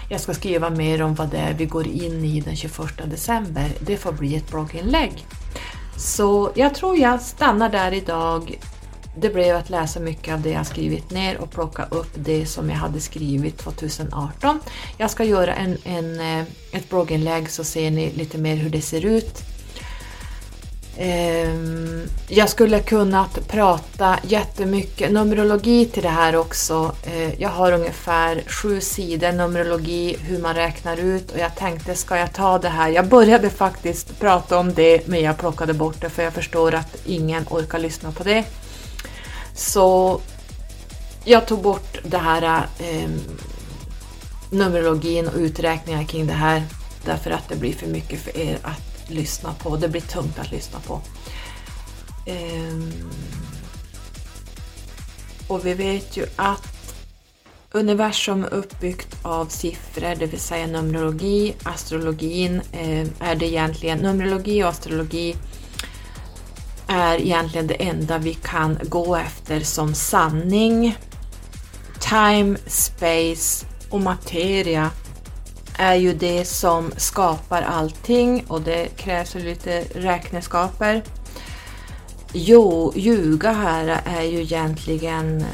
Jag 0.08 0.20
ska 0.20 0.34
skriva 0.34 0.70
mer 0.70 1.02
om 1.02 1.14
vad 1.14 1.28
det 1.28 1.38
är 1.38 1.54
vi 1.54 1.66
går 1.66 1.86
in 1.86 2.24
i 2.24 2.40
den 2.40 2.56
21 2.56 2.76
december. 3.04 3.68
Det 3.80 3.96
får 3.96 4.12
bli 4.12 4.36
ett 4.36 4.50
blogginlägg. 4.50 5.26
Så 5.96 6.50
jag 6.54 6.74
tror 6.74 6.96
jag 6.96 7.20
stannar 7.20 7.68
där 7.68 7.92
idag 7.92 8.58
det 9.16 9.30
blev 9.30 9.56
att 9.56 9.70
läsa 9.70 10.00
mycket 10.00 10.34
av 10.34 10.40
det 10.40 10.50
jag 10.50 10.66
skrivit 10.66 11.10
ner 11.10 11.38
och 11.38 11.50
plocka 11.50 11.84
upp 11.90 12.10
det 12.14 12.46
som 12.46 12.70
jag 12.70 12.76
hade 12.76 13.00
skrivit 13.00 13.58
2018. 13.58 14.60
Jag 14.98 15.10
ska 15.10 15.24
göra 15.24 15.54
en, 15.54 15.78
en, 15.84 16.20
eh, 16.20 16.44
ett 16.72 16.88
blogginlägg 16.88 17.50
så 17.50 17.64
ser 17.64 17.90
ni 17.90 18.12
lite 18.12 18.38
mer 18.38 18.56
hur 18.56 18.70
det 18.70 18.82
ser 18.82 19.04
ut. 19.04 19.42
Ehm, 20.96 22.02
jag 22.28 22.48
skulle 22.48 22.80
kunnat 22.80 23.48
prata 23.48 24.18
jättemycket 24.22 25.12
numerologi 25.12 25.86
till 25.86 26.02
det 26.02 26.08
här 26.08 26.36
också. 26.36 26.92
Eh, 27.06 27.40
jag 27.40 27.48
har 27.48 27.72
ungefär 27.72 28.42
sju 28.46 28.80
sidor 28.80 29.32
numerologi, 29.32 30.16
hur 30.20 30.38
man 30.38 30.54
räknar 30.54 30.96
ut 30.96 31.30
och 31.30 31.38
jag 31.38 31.54
tänkte, 31.54 31.94
ska 31.94 32.16
jag 32.16 32.32
ta 32.32 32.58
det 32.58 32.68
här? 32.68 32.88
Jag 32.88 33.08
började 33.08 33.50
faktiskt 33.50 34.20
prata 34.20 34.58
om 34.58 34.74
det 34.74 35.08
men 35.08 35.20
jag 35.22 35.38
plockade 35.38 35.74
bort 35.74 36.00
det 36.00 36.10
för 36.10 36.22
jag 36.22 36.32
förstår 36.32 36.74
att 36.74 36.96
ingen 37.06 37.44
orkar 37.50 37.78
lyssna 37.78 38.12
på 38.12 38.22
det. 38.22 38.44
Så 39.54 40.20
jag 41.24 41.46
tog 41.46 41.62
bort 41.62 41.98
det 42.04 42.18
här 42.18 42.66
eh, 42.78 43.10
numerologin 44.50 45.28
och 45.28 45.36
uträkningar 45.36 46.04
kring 46.04 46.26
det 46.26 46.32
här 46.32 46.62
därför 47.04 47.30
att 47.30 47.48
det 47.48 47.56
blir 47.56 47.72
för 47.72 47.86
mycket 47.86 48.20
för 48.20 48.36
er 48.36 48.58
att 48.62 49.10
lyssna 49.10 49.54
på. 49.54 49.76
Det 49.76 49.88
blir 49.88 50.00
tungt 50.00 50.38
att 50.38 50.50
lyssna 50.50 50.80
på. 50.80 51.00
Eh, 52.26 52.78
och 55.46 55.66
vi 55.66 55.74
vet 55.74 56.16
ju 56.16 56.26
att 56.36 56.94
universum 57.72 58.44
är 58.44 58.54
uppbyggt 58.54 59.16
av 59.22 59.46
siffror, 59.46 60.14
det 60.14 60.26
vill 60.26 60.40
säga 60.40 60.66
numerologi, 60.66 61.54
astrologin 61.62 62.60
eh, 62.72 63.06
är 63.20 63.34
det 63.34 63.46
egentligen, 63.46 63.98
numerologi 63.98 64.64
och 64.64 64.68
astrologi 64.68 65.36
är 66.92 67.20
egentligen 67.20 67.66
det 67.66 67.82
enda 67.82 68.18
vi 68.18 68.34
kan 68.34 68.78
gå 68.82 69.16
efter 69.16 69.60
som 69.60 69.94
sanning. 69.94 70.96
Time, 72.00 72.58
space 72.66 73.66
och 73.90 74.00
materia 74.00 74.90
är 75.78 75.94
ju 75.94 76.14
det 76.14 76.44
som 76.44 76.92
skapar 76.96 77.62
allting 77.62 78.44
och 78.48 78.62
det 78.62 78.96
krävs 78.96 79.34
lite 79.34 79.84
räkneskaper. 79.94 81.02
Jo, 82.32 82.92
ljuga 82.96 83.52
här 83.52 84.00
är 84.04 84.22
ju 84.22 84.42
egentligen 84.42 85.44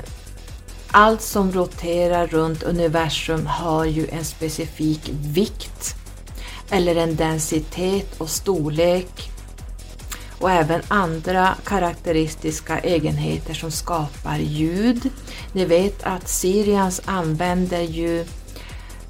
allt 0.91 1.23
som 1.23 1.53
roterar 1.53 2.27
runt 2.27 2.63
universum 2.63 3.47
har 3.47 3.85
ju 3.85 4.07
en 4.09 4.25
specifik 4.25 5.11
vikt 5.13 5.95
eller 6.71 6.97
en 6.97 7.17
densitet 7.17 8.21
och 8.21 8.31
storlek 8.31 9.31
och 10.41 10.51
även 10.51 10.83
andra 10.89 11.55
karaktäristiska 11.65 12.79
egenheter 12.79 13.55
som 13.55 13.71
skapar 13.71 14.39
ljud. 14.39 15.11
Ni 15.53 15.65
vet 15.65 16.03
att 16.03 16.29
Sirians 16.29 17.03
använder 17.05 17.83
ju 17.83 18.25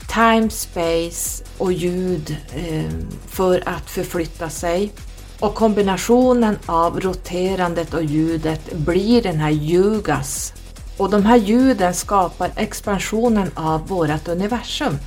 time, 0.09 0.51
space 0.51 1.45
och 1.59 1.73
ljud 1.73 2.37
eh, 2.55 2.93
för 3.27 3.63
att 3.67 3.91
förflytta 3.91 4.51
sig. 4.51 4.93
Och 5.41 5.55
kombinationen 5.55 6.59
av 6.67 7.01
roterandet 7.01 7.95
och 7.95 8.05
ljudet 8.05 8.73
blir 8.73 9.23
den 9.23 9.41
här 9.41 9.51
ljugas. 9.51 10.53
Och 10.97 11.11
de 11.11 11.23
här 11.23 11.37
ljuden 11.37 11.95
skapar 11.95 12.51
expansionen 12.57 13.51
av 13.55 13.89
vårt 13.89 14.29
universum. 14.29 14.99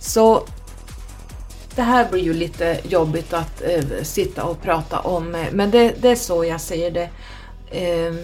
Så 0.00 0.42
det 1.80 1.84
här 1.84 2.10
blir 2.10 2.22
ju 2.22 2.34
lite 2.34 2.80
jobbigt 2.84 3.32
att 3.32 3.62
eh, 3.62 4.02
sitta 4.02 4.44
och 4.44 4.62
prata 4.62 5.00
om, 5.00 5.34
eh, 5.34 5.46
men 5.52 5.70
det, 5.70 5.94
det, 6.02 6.08
är 6.08 6.16
så 6.16 6.44
jag 6.44 6.60
ser 6.60 6.90
det. 6.90 7.08
Eh, 7.70 8.14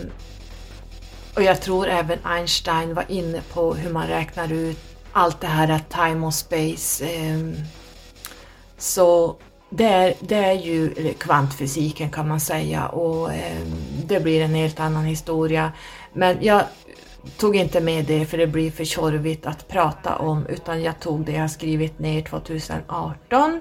och 1.34 1.42
jag 1.42 1.60
tror 1.60 1.88
även 1.88 2.18
Einstein 2.24 2.94
var 2.94 3.04
inne 3.08 3.40
på 3.52 3.74
hur 3.74 3.90
man 3.90 4.06
räknar 4.06 4.52
ut 4.52 4.78
allt 5.12 5.40
det 5.40 5.46
här 5.46 5.68
att 5.68 5.90
time 5.90 6.26
och 6.26 6.34
space. 6.34 7.04
Eh, 7.04 7.38
så 8.78 9.36
det 9.70 9.84
är, 9.84 10.14
det 10.20 10.44
är 10.44 10.52
ju 10.52 10.94
kvantfysiken 11.18 12.10
kan 12.10 12.28
man 12.28 12.40
säga 12.40 12.86
och 12.86 13.32
ehm, 13.32 13.74
det 14.06 14.20
blir 14.20 14.42
en 14.42 14.54
helt 14.54 14.80
annan 14.80 15.04
historia. 15.04 15.72
Men 16.12 16.36
jag 16.40 16.62
tog 17.36 17.56
inte 17.56 17.80
med 17.80 18.04
det 18.04 18.26
för 18.26 18.38
det 18.38 18.46
blir 18.46 18.70
för 18.70 18.84
tjorvigt 18.84 19.46
att 19.46 19.68
prata 19.68 20.16
om 20.16 20.46
utan 20.46 20.82
jag 20.82 21.00
tog 21.00 21.24
det 21.24 21.32
jag 21.32 21.50
skrivit 21.50 21.98
ner 21.98 22.22
2018 22.22 23.61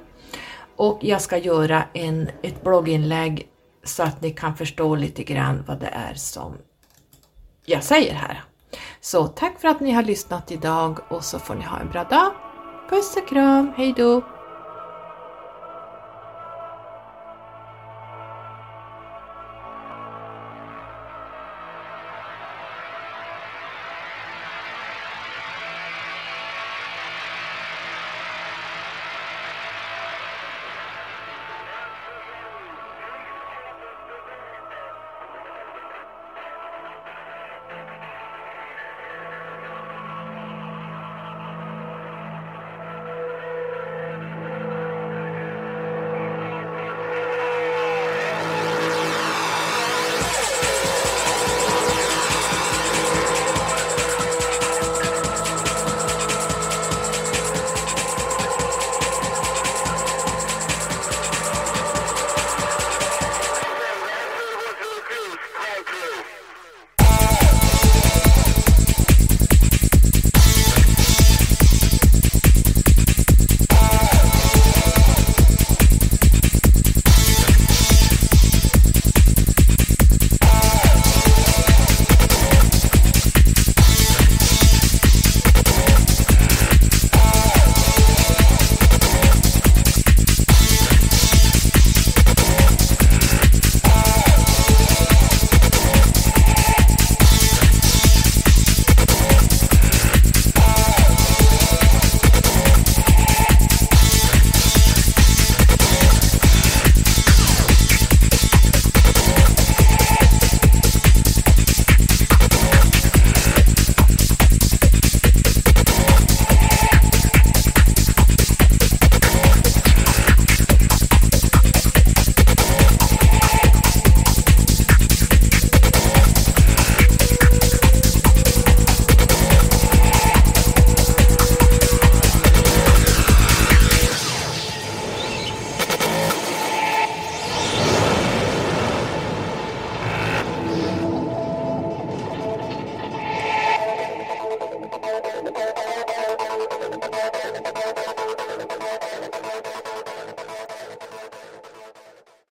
och 0.75 0.99
jag 1.01 1.21
ska 1.21 1.37
göra 1.37 1.83
en, 1.93 2.29
ett 2.41 2.63
blogginlägg 2.63 3.47
så 3.83 4.03
att 4.03 4.21
ni 4.21 4.31
kan 4.31 4.55
förstå 4.55 4.95
lite 4.95 5.23
grann 5.23 5.63
vad 5.67 5.79
det 5.79 5.87
är 5.87 6.13
som 6.13 6.57
jag 7.65 7.83
säger 7.83 8.13
här. 8.13 8.43
Så 9.01 9.27
tack 9.27 9.61
för 9.61 9.67
att 9.67 9.79
ni 9.79 9.91
har 9.91 10.03
lyssnat 10.03 10.51
idag 10.51 10.99
och 11.09 11.23
så 11.23 11.39
får 11.39 11.55
ni 11.55 11.63
ha 11.63 11.79
en 11.79 11.89
bra 11.89 12.03
dag. 12.03 12.31
Puss 12.89 13.17
och 13.17 13.27
kram, 13.27 13.73
hejdå! 13.77 14.34